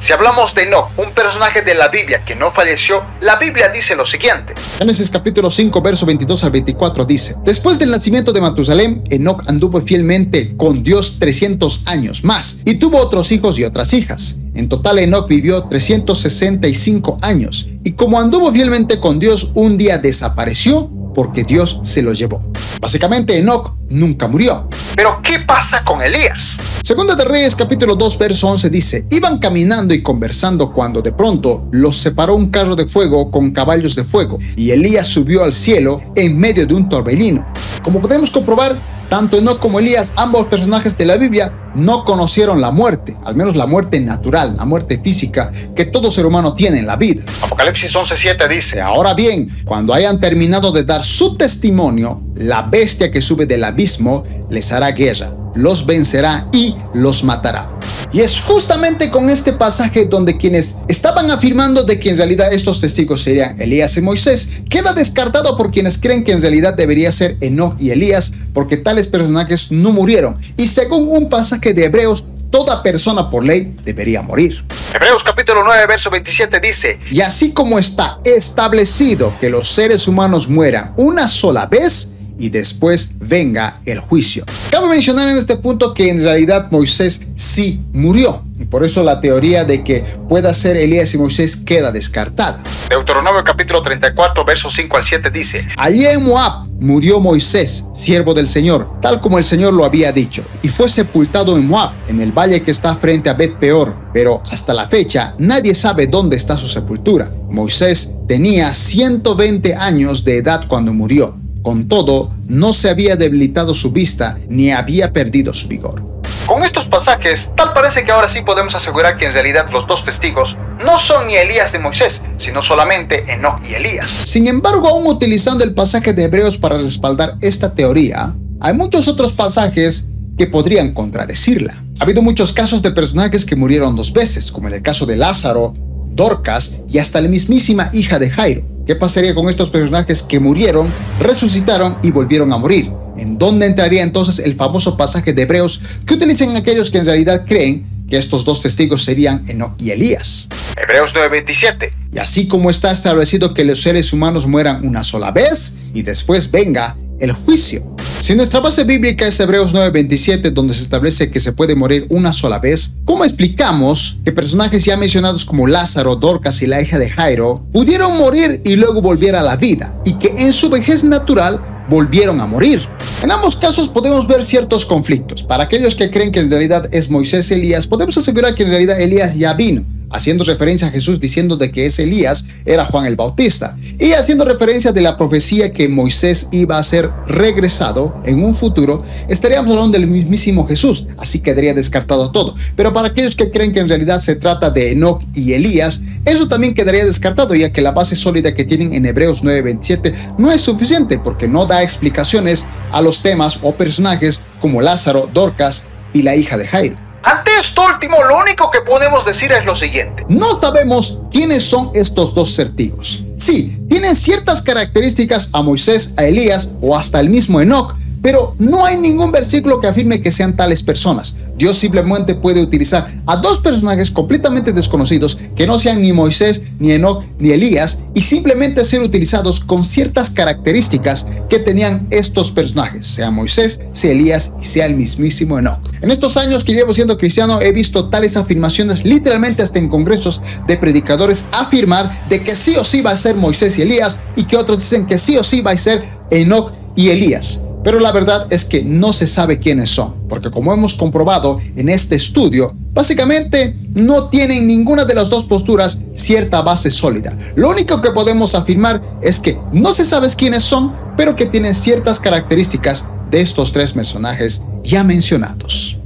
Si 0.00 0.12
hablamos 0.12 0.54
de 0.54 0.62
Enoch, 0.62 0.88
un 0.96 1.12
personaje 1.12 1.62
de 1.62 1.74
la 1.74 1.88
Biblia 1.88 2.24
que 2.24 2.34
no 2.34 2.50
falleció, 2.50 3.02
la 3.20 3.36
Biblia 3.36 3.68
dice 3.68 3.94
lo 3.94 4.04
siguiente. 4.04 4.54
Génesis 4.78 5.10
capítulo 5.10 5.50
5, 5.50 5.80
verso 5.80 6.06
22 6.06 6.44
al 6.44 6.50
24 6.50 7.04
dice, 7.04 7.36
Después 7.44 7.78
del 7.78 7.90
nacimiento 7.90 8.32
de 8.32 8.40
Matusalem, 8.40 9.02
Enoch 9.10 9.42
anduvo 9.48 9.80
fielmente 9.80 10.56
con 10.56 10.82
Dios 10.82 11.18
300 11.18 11.84
años 11.86 12.24
más 12.24 12.62
y 12.64 12.76
tuvo 12.76 12.98
otros 12.98 13.30
hijos 13.32 13.58
y 13.58 13.64
otras 13.64 13.92
hijas. 13.94 14.36
En 14.54 14.68
total 14.68 14.98
Enoch 14.98 15.28
vivió 15.28 15.64
365 15.64 17.18
años 17.22 17.68
y 17.84 17.92
como 17.92 18.20
anduvo 18.20 18.52
fielmente 18.52 19.00
con 19.00 19.18
Dios, 19.18 19.52
un 19.54 19.78
día 19.78 19.98
desapareció 19.98 20.90
porque 21.14 21.44
Dios 21.44 21.80
se 21.82 22.02
lo 22.02 22.12
llevó. 22.12 22.42
Básicamente 22.80 23.38
Enoch 23.38 23.72
nunca 23.88 24.28
murió. 24.28 24.68
Pero 24.96 25.20
¿qué 25.22 25.38
pasa 25.40 25.84
con 25.84 26.02
Elías? 26.02 26.56
Segunda 26.82 27.14
de 27.14 27.24
Reyes 27.24 27.54
capítulo 27.54 27.94
2 27.94 28.18
verso 28.18 28.48
11 28.48 28.68
dice, 28.68 29.06
iban 29.10 29.38
caminando 29.38 29.94
y 29.94 30.02
conversando 30.02 30.72
cuando 30.72 31.00
de 31.00 31.12
pronto 31.12 31.68
los 31.70 31.96
separó 31.96 32.34
un 32.34 32.50
carro 32.50 32.74
de 32.74 32.86
fuego 32.86 33.30
con 33.30 33.52
caballos 33.52 33.94
de 33.94 34.04
fuego 34.04 34.38
y 34.56 34.70
Elías 34.72 35.06
subió 35.06 35.44
al 35.44 35.52
cielo 35.52 36.00
en 36.16 36.36
medio 36.36 36.66
de 36.66 36.74
un 36.74 36.88
torbellino. 36.88 37.46
Como 37.82 38.00
podemos 38.00 38.30
comprobar, 38.30 38.76
tanto 39.12 39.36
Enoch 39.36 39.58
como 39.58 39.78
Elías, 39.78 40.14
ambos 40.16 40.46
personajes 40.46 40.96
de 40.96 41.04
la 41.04 41.18
Biblia, 41.18 41.52
no 41.74 42.02
conocieron 42.02 42.62
la 42.62 42.70
muerte, 42.70 43.14
al 43.26 43.36
menos 43.36 43.56
la 43.56 43.66
muerte 43.66 44.00
natural, 44.00 44.56
la 44.56 44.64
muerte 44.64 45.02
física 45.04 45.52
que 45.76 45.84
todo 45.84 46.10
ser 46.10 46.24
humano 46.24 46.54
tiene 46.54 46.78
en 46.78 46.86
la 46.86 46.96
vida. 46.96 47.22
Apocalipsis 47.42 47.94
11:7 47.94 48.48
dice, 48.48 48.80
Ahora 48.80 49.12
bien, 49.12 49.50
cuando 49.66 49.92
hayan 49.92 50.18
terminado 50.18 50.72
de 50.72 50.84
dar 50.84 51.04
su 51.04 51.36
testimonio, 51.36 52.22
la 52.36 52.62
bestia 52.62 53.10
que 53.10 53.20
sube 53.20 53.44
del 53.44 53.64
abismo 53.64 54.24
les 54.48 54.72
hará 54.72 54.92
guerra, 54.92 55.30
los 55.56 55.84
vencerá 55.84 56.48
y 56.50 56.74
los 56.94 57.22
matará. 57.22 57.68
Y 58.12 58.20
es 58.20 58.42
justamente 58.42 59.10
con 59.10 59.30
este 59.30 59.54
pasaje 59.54 60.04
donde 60.04 60.36
quienes 60.36 60.78
estaban 60.86 61.30
afirmando 61.30 61.82
de 61.84 61.98
que 61.98 62.10
en 62.10 62.18
realidad 62.18 62.52
estos 62.52 62.78
testigos 62.78 63.22
serían 63.22 63.58
Elías 63.58 63.96
y 63.96 64.02
Moisés, 64.02 64.60
queda 64.68 64.92
descartado 64.92 65.56
por 65.56 65.70
quienes 65.70 65.96
creen 65.96 66.22
que 66.22 66.32
en 66.32 66.42
realidad 66.42 66.74
debería 66.74 67.10
ser 67.10 67.38
Enoch 67.40 67.74
y 67.80 67.90
Elías, 67.90 68.34
porque 68.52 68.76
tales 68.76 69.08
personajes 69.08 69.72
no 69.72 69.92
murieron. 69.92 70.36
Y 70.58 70.66
según 70.66 71.08
un 71.08 71.30
pasaje 71.30 71.72
de 71.72 71.86
Hebreos, 71.86 72.26
toda 72.50 72.82
persona 72.82 73.30
por 73.30 73.44
ley 73.44 73.74
debería 73.82 74.20
morir. 74.20 74.62
Hebreos 74.92 75.22
capítulo 75.24 75.64
9, 75.64 75.86
verso 75.86 76.10
27 76.10 76.60
dice, 76.60 76.98
Y 77.10 77.22
así 77.22 77.54
como 77.54 77.78
está 77.78 78.18
establecido 78.24 79.34
que 79.40 79.48
los 79.48 79.70
seres 79.70 80.06
humanos 80.06 80.50
mueran 80.50 80.92
una 80.98 81.26
sola 81.28 81.64
vez, 81.64 82.11
y 82.38 82.48
después 82.48 83.14
venga 83.20 83.80
el 83.84 84.00
juicio. 84.00 84.44
Cabe 84.70 84.88
mencionar 84.88 85.28
en 85.28 85.36
este 85.36 85.56
punto 85.56 85.94
que 85.94 86.10
en 86.10 86.22
realidad 86.22 86.68
Moisés 86.70 87.26
sí 87.36 87.80
murió. 87.92 88.42
Y 88.58 88.64
por 88.64 88.84
eso 88.84 89.02
la 89.02 89.20
teoría 89.20 89.64
de 89.64 89.82
que 89.82 90.04
pueda 90.28 90.54
ser 90.54 90.76
Elías 90.76 91.12
y 91.14 91.18
Moisés 91.18 91.56
queda 91.56 91.90
descartada. 91.90 92.62
Deuteronomio 92.88 93.42
capítulo 93.42 93.82
34, 93.82 94.44
versos 94.44 94.72
5 94.74 94.96
al 94.96 95.04
7 95.04 95.30
dice, 95.30 95.66
Allí 95.76 96.06
en 96.06 96.22
Moab 96.22 96.66
murió 96.78 97.18
Moisés, 97.18 97.86
siervo 97.94 98.34
del 98.34 98.46
Señor, 98.46 99.00
tal 99.00 99.20
como 99.20 99.38
el 99.38 99.44
Señor 99.44 99.72
lo 99.72 99.84
había 99.84 100.12
dicho, 100.12 100.44
y 100.62 100.68
fue 100.68 100.88
sepultado 100.88 101.56
en 101.56 101.66
Moab, 101.66 101.92
en 102.08 102.20
el 102.20 102.32
valle 102.32 102.62
que 102.62 102.70
está 102.70 102.94
frente 102.94 103.30
a 103.30 103.34
Bet 103.34 103.54
Peor, 103.54 103.94
pero 104.12 104.42
hasta 104.50 104.74
la 104.74 104.88
fecha 104.88 105.34
nadie 105.38 105.74
sabe 105.74 106.06
dónde 106.06 106.36
está 106.36 106.56
su 106.56 106.68
sepultura. 106.68 107.30
Moisés 107.48 108.14
tenía 108.28 108.72
120 108.72 109.74
años 109.74 110.24
de 110.24 110.38
edad 110.38 110.66
cuando 110.68 110.92
murió. 110.92 111.41
Con 111.62 111.86
todo, 111.86 112.32
no 112.48 112.72
se 112.72 112.90
había 112.90 113.14
debilitado 113.14 113.72
su 113.72 113.92
vista 113.92 114.36
ni 114.48 114.72
había 114.72 115.12
perdido 115.12 115.54
su 115.54 115.68
vigor. 115.68 116.02
Con 116.46 116.64
estos 116.64 116.86
pasajes, 116.86 117.50
tal 117.56 117.72
parece 117.72 118.04
que 118.04 118.10
ahora 118.10 118.28
sí 118.28 118.42
podemos 118.42 118.74
asegurar 118.74 119.16
que 119.16 119.26
en 119.26 119.32
realidad 119.32 119.66
los 119.70 119.86
dos 119.86 120.04
testigos 120.04 120.56
no 120.84 120.98
son 120.98 121.28
ni 121.28 121.34
Elías 121.34 121.70
de 121.70 121.78
Moisés, 121.78 122.20
sino 122.36 122.62
solamente 122.62 123.32
Enoch 123.32 123.60
y 123.68 123.74
Elías. 123.74 124.08
Sin 124.26 124.48
embargo, 124.48 124.88
aún 124.88 125.06
utilizando 125.06 125.62
el 125.62 125.72
pasaje 125.72 126.12
de 126.12 126.24
Hebreos 126.24 126.58
para 126.58 126.78
respaldar 126.78 127.36
esta 127.40 127.74
teoría, 127.74 128.34
hay 128.60 128.74
muchos 128.74 129.06
otros 129.06 129.32
pasajes 129.32 130.08
que 130.36 130.48
podrían 130.48 130.92
contradecirla. 130.92 131.80
Ha 132.00 132.04
habido 132.04 132.22
muchos 132.22 132.52
casos 132.52 132.82
de 132.82 132.90
personajes 132.90 133.44
que 133.44 133.54
murieron 133.54 133.94
dos 133.94 134.12
veces, 134.12 134.50
como 134.50 134.66
en 134.66 134.74
el 134.74 134.82
caso 134.82 135.06
de 135.06 135.16
Lázaro, 135.16 135.74
Dorcas 136.14 136.80
y 136.88 136.98
hasta 136.98 137.20
la 137.20 137.28
mismísima 137.28 137.88
hija 137.92 138.18
de 138.18 138.30
Jairo. 138.30 138.71
¿Qué 138.84 138.96
pasaría 138.96 139.32
con 139.32 139.48
estos 139.48 139.70
personajes 139.70 140.24
que 140.24 140.40
murieron, 140.40 140.92
resucitaron 141.20 141.98
y 142.02 142.10
volvieron 142.10 142.52
a 142.52 142.58
morir? 142.58 142.90
¿En 143.16 143.38
dónde 143.38 143.66
entraría 143.66 144.02
entonces 144.02 144.40
el 144.40 144.56
famoso 144.56 144.96
pasaje 144.96 145.32
de 145.32 145.42
Hebreos 145.42 145.80
que 146.04 146.14
utilizan 146.14 146.56
aquellos 146.56 146.90
que 146.90 146.98
en 146.98 147.06
realidad 147.06 147.44
creen 147.46 147.86
que 148.08 148.16
estos 148.16 148.44
dos 148.44 148.60
testigos 148.60 149.04
serían 149.04 149.42
Enoch 149.46 149.80
y 149.80 149.92
Elías? 149.92 150.48
Hebreos 150.76 151.12
9:27. 151.14 151.94
Y 152.12 152.18
así 152.18 152.48
como 152.48 152.70
está 152.70 152.90
establecido 152.90 153.54
que 153.54 153.64
los 153.64 153.80
seres 153.80 154.12
humanos 154.12 154.48
mueran 154.48 154.84
una 154.84 155.04
sola 155.04 155.30
vez 155.30 155.76
y 155.94 156.02
después 156.02 156.50
venga 156.50 156.96
el 157.22 157.32
juicio. 157.32 157.94
Si 158.20 158.34
nuestra 158.34 158.60
base 158.60 158.84
bíblica 158.84 159.26
es 159.26 159.38
Hebreos 159.40 159.72
9:27, 159.72 160.50
donde 160.50 160.74
se 160.74 160.82
establece 160.82 161.30
que 161.30 161.40
se 161.40 161.52
puede 161.52 161.74
morir 161.74 162.06
una 162.10 162.32
sola 162.32 162.58
vez, 162.58 162.96
¿cómo 163.04 163.24
explicamos 163.24 164.18
que 164.24 164.32
personajes 164.32 164.84
ya 164.84 164.96
mencionados 164.96 165.44
como 165.44 165.66
Lázaro, 165.66 166.16
Dorcas 166.16 166.62
y 166.62 166.66
la 166.66 166.82
hija 166.82 166.98
de 166.98 167.10
Jairo 167.10 167.64
pudieron 167.72 168.16
morir 168.16 168.60
y 168.64 168.76
luego 168.76 169.00
volver 169.00 169.36
a 169.36 169.42
la 169.42 169.56
vida, 169.56 169.94
y 170.04 170.18
que 170.18 170.34
en 170.36 170.52
su 170.52 170.68
vejez 170.68 171.04
natural 171.04 171.60
volvieron 171.88 172.40
a 172.40 172.46
morir? 172.46 172.80
En 173.22 173.30
ambos 173.30 173.56
casos 173.56 173.88
podemos 173.88 174.26
ver 174.26 174.44
ciertos 174.44 174.84
conflictos. 174.84 175.44
Para 175.44 175.64
aquellos 175.64 175.94
que 175.94 176.10
creen 176.10 176.32
que 176.32 176.40
en 176.40 176.50
realidad 176.50 176.88
es 176.92 177.08
Moisés 177.08 177.50
Elías, 177.52 177.86
podemos 177.86 178.16
asegurar 178.16 178.54
que 178.54 178.64
en 178.64 178.70
realidad 178.70 179.00
Elías 179.00 179.36
ya 179.36 179.54
vino 179.54 179.84
haciendo 180.12 180.44
referencia 180.44 180.88
a 180.88 180.90
Jesús 180.90 181.18
diciendo 181.18 181.56
de 181.56 181.70
que 181.70 181.86
ese 181.86 182.04
Elías 182.04 182.46
era 182.64 182.84
Juan 182.84 183.06
el 183.06 183.16
Bautista 183.16 183.76
y 183.98 184.12
haciendo 184.12 184.44
referencia 184.44 184.92
de 184.92 185.00
la 185.00 185.16
profecía 185.16 185.72
que 185.72 185.88
Moisés 185.88 186.48
iba 186.52 186.78
a 186.78 186.82
ser 186.82 187.10
regresado 187.26 188.20
en 188.24 188.44
un 188.44 188.54
futuro, 188.54 189.02
estaríamos 189.28 189.70
hablando 189.70 189.98
del 189.98 190.06
mismísimo 190.06 190.66
Jesús, 190.66 191.06
así 191.18 191.40
quedaría 191.40 191.74
descartado 191.74 192.30
todo. 192.30 192.54
Pero 192.76 192.92
para 192.92 193.08
aquellos 193.08 193.36
que 193.36 193.50
creen 193.50 193.72
que 193.72 193.80
en 193.80 193.88
realidad 193.88 194.20
se 194.20 194.36
trata 194.36 194.70
de 194.70 194.92
Enoch 194.92 195.22
y 195.34 195.52
Elías, 195.52 196.02
eso 196.24 196.48
también 196.48 196.74
quedaría 196.74 197.04
descartado 197.04 197.54
ya 197.54 197.72
que 197.72 197.82
la 197.82 197.92
base 197.92 198.16
sólida 198.16 198.54
que 198.54 198.64
tienen 198.64 198.94
en 198.94 199.06
Hebreos 199.06 199.42
9:27 199.42 200.12
no 200.38 200.52
es 200.52 200.60
suficiente 200.60 201.18
porque 201.18 201.48
no 201.48 201.66
da 201.66 201.82
explicaciones 201.82 202.66
a 202.90 203.00
los 203.02 203.22
temas 203.22 203.60
o 203.62 203.74
personajes 203.74 204.40
como 204.60 204.82
Lázaro, 204.82 205.28
Dorcas 205.32 205.84
y 206.12 206.22
la 206.22 206.36
hija 206.36 206.56
de 206.56 206.66
Jairo. 206.66 207.11
Ante 207.22 207.52
esto 207.60 207.82
último, 207.86 208.16
lo 208.24 208.38
único 208.38 208.70
que 208.70 208.80
podemos 208.80 209.24
decir 209.24 209.52
es 209.52 209.64
lo 209.64 209.76
siguiente. 209.76 210.24
No 210.28 210.58
sabemos 210.58 211.20
quiénes 211.30 211.62
son 211.62 211.90
estos 211.94 212.34
dos 212.34 212.54
certigos. 212.54 213.24
Sí, 213.36 213.78
tienen 213.88 214.16
ciertas 214.16 214.60
características 214.60 215.50
a 215.52 215.62
Moisés, 215.62 216.14
a 216.16 216.24
Elías 216.24 216.70
o 216.80 216.96
hasta 216.96 217.20
el 217.20 217.30
mismo 217.30 217.60
Enoch, 217.60 217.94
pero 218.22 218.54
no 218.58 218.84
hay 218.84 218.96
ningún 218.96 219.30
versículo 219.30 219.80
que 219.80 219.88
afirme 219.88 220.20
que 220.20 220.30
sean 220.30 220.56
tales 220.56 220.82
personas. 220.82 221.34
Dios 221.56 221.76
simplemente 221.76 222.34
puede 222.34 222.62
utilizar 222.62 223.08
a 223.26 223.36
dos 223.36 223.58
personajes 223.58 224.10
completamente 224.10 224.72
desconocidos 224.72 225.38
que 225.54 225.66
no 225.66 225.78
sean 225.78 226.02
ni 226.02 226.12
Moisés, 226.12 226.62
ni 226.78 226.92
Enoch, 226.92 227.24
ni 227.38 227.50
Elías 227.50 228.00
y 228.14 228.22
simplemente 228.22 228.84
ser 228.84 229.00
utilizados 229.00 229.60
con 229.60 229.84
ciertas 229.84 230.30
características 230.30 231.26
que 231.48 231.58
tenían 231.58 232.06
estos 232.10 232.50
personajes, 232.50 233.06
sea 233.06 233.30
Moisés, 233.30 233.80
sea 233.92 234.12
Elías 234.12 234.52
y 234.60 234.64
sea 234.64 234.86
el 234.86 234.96
mismísimo 234.96 235.58
Enoch. 235.58 235.91
En 236.02 236.10
estos 236.10 236.36
años 236.36 236.64
que 236.64 236.74
llevo 236.74 236.92
siendo 236.92 237.16
cristiano 237.16 237.60
he 237.60 237.70
visto 237.70 238.08
tales 238.08 238.36
afirmaciones 238.36 239.04
literalmente 239.04 239.62
hasta 239.62 239.78
en 239.78 239.88
congresos 239.88 240.42
de 240.66 240.76
predicadores 240.76 241.44
afirmar 241.52 242.26
de 242.28 242.42
que 242.42 242.56
sí 242.56 242.74
o 242.76 242.82
sí 242.82 243.02
va 243.02 243.12
a 243.12 243.16
ser 243.16 243.36
Moisés 243.36 243.78
y 243.78 243.82
Elías 243.82 244.18
y 244.34 244.44
que 244.44 244.56
otros 244.56 244.80
dicen 244.80 245.06
que 245.06 245.16
sí 245.16 245.36
o 245.36 245.44
sí 245.44 245.60
va 245.60 245.70
a 245.70 245.78
ser 245.78 246.02
Enoch 246.32 246.72
y 246.96 247.10
Elías. 247.10 247.60
Pero 247.84 248.00
la 248.00 248.10
verdad 248.10 248.52
es 248.52 248.64
que 248.64 248.82
no 248.82 249.12
se 249.12 249.28
sabe 249.28 249.60
quiénes 249.60 249.90
son, 249.90 250.14
porque 250.28 250.50
como 250.50 250.72
hemos 250.72 250.94
comprobado 250.94 251.60
en 251.76 251.88
este 251.88 252.16
estudio, 252.16 252.74
básicamente 252.92 253.76
no 253.94 254.28
tienen 254.28 254.66
ninguna 254.66 255.04
de 255.04 255.14
las 255.14 255.30
dos 255.30 255.44
posturas 255.44 256.00
cierta 256.14 256.62
base 256.62 256.90
sólida. 256.90 257.36
Lo 257.54 257.70
único 257.70 258.02
que 258.02 258.10
podemos 258.10 258.56
afirmar 258.56 259.00
es 259.20 259.38
que 259.38 259.56
no 259.72 259.92
se 259.92 260.04
sabe 260.04 260.28
quiénes 260.36 260.64
son, 260.64 260.94
pero 261.16 261.36
que 261.36 261.46
tienen 261.46 261.74
ciertas 261.74 262.18
características 262.20 263.06
de 263.32 263.40
estos 263.40 263.72
tres 263.72 263.92
personajes 263.92 264.62
ya 264.84 265.02
mencionados. 265.02 265.98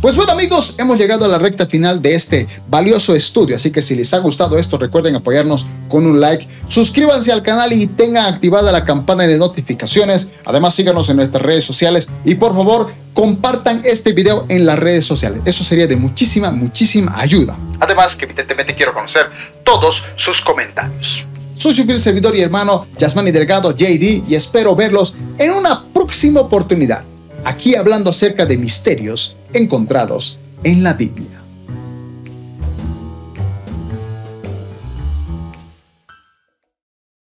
Pues 0.00 0.16
bueno 0.16 0.32
amigos, 0.32 0.76
hemos 0.78 0.98
llegado 0.98 1.24
a 1.24 1.28
la 1.28 1.38
recta 1.38 1.66
final 1.66 2.00
de 2.00 2.14
este 2.14 2.48
valioso 2.68 3.14
estudio, 3.14 3.56
así 3.56 3.70
que 3.70 3.82
si 3.82 3.94
les 3.94 4.14
ha 4.14 4.18
gustado 4.18 4.58
esto 4.58 4.78
recuerden 4.78 5.14
apoyarnos 5.14 5.66
con 5.88 6.06
un 6.06 6.20
like, 6.20 6.48
suscríbanse 6.66 7.30
al 7.30 7.42
canal 7.42 7.72
y 7.72 7.86
tengan 7.86 8.32
activada 8.32 8.72
la 8.72 8.84
campana 8.84 9.24
de 9.24 9.38
notificaciones, 9.38 10.28
además 10.44 10.74
síganos 10.74 11.08
en 11.08 11.16
nuestras 11.16 11.42
redes 11.42 11.64
sociales 11.64 12.08
y 12.24 12.34
por 12.36 12.52
favor 12.52 12.92
compartan 13.14 13.82
este 13.84 14.12
video 14.12 14.44
en 14.48 14.64
las 14.64 14.78
redes 14.78 15.04
sociales, 15.04 15.40
eso 15.44 15.62
sería 15.62 15.86
de 15.86 15.96
muchísima, 15.96 16.50
muchísima 16.50 17.20
ayuda. 17.20 17.56
Además 17.78 18.16
que 18.16 18.24
evidentemente 18.24 18.74
quiero 18.74 18.94
conocer 18.94 19.30
todos 19.64 20.02
sus 20.16 20.40
comentarios. 20.40 21.24
Soy 21.62 21.74
su 21.74 21.84
fiel 21.84 22.00
servidor 22.00 22.34
y 22.34 22.40
hermano 22.40 22.88
Yasmani 22.98 23.30
Delgado 23.30 23.70
JD 23.70 24.24
y 24.28 24.34
espero 24.34 24.74
verlos 24.74 25.14
en 25.38 25.52
una 25.52 25.84
próxima 25.94 26.40
oportunidad 26.40 27.04
aquí 27.44 27.76
hablando 27.76 28.10
acerca 28.10 28.46
de 28.46 28.58
misterios 28.58 29.36
encontrados 29.52 30.40
en 30.64 30.82
la 30.82 30.94
Biblia. 30.94 31.41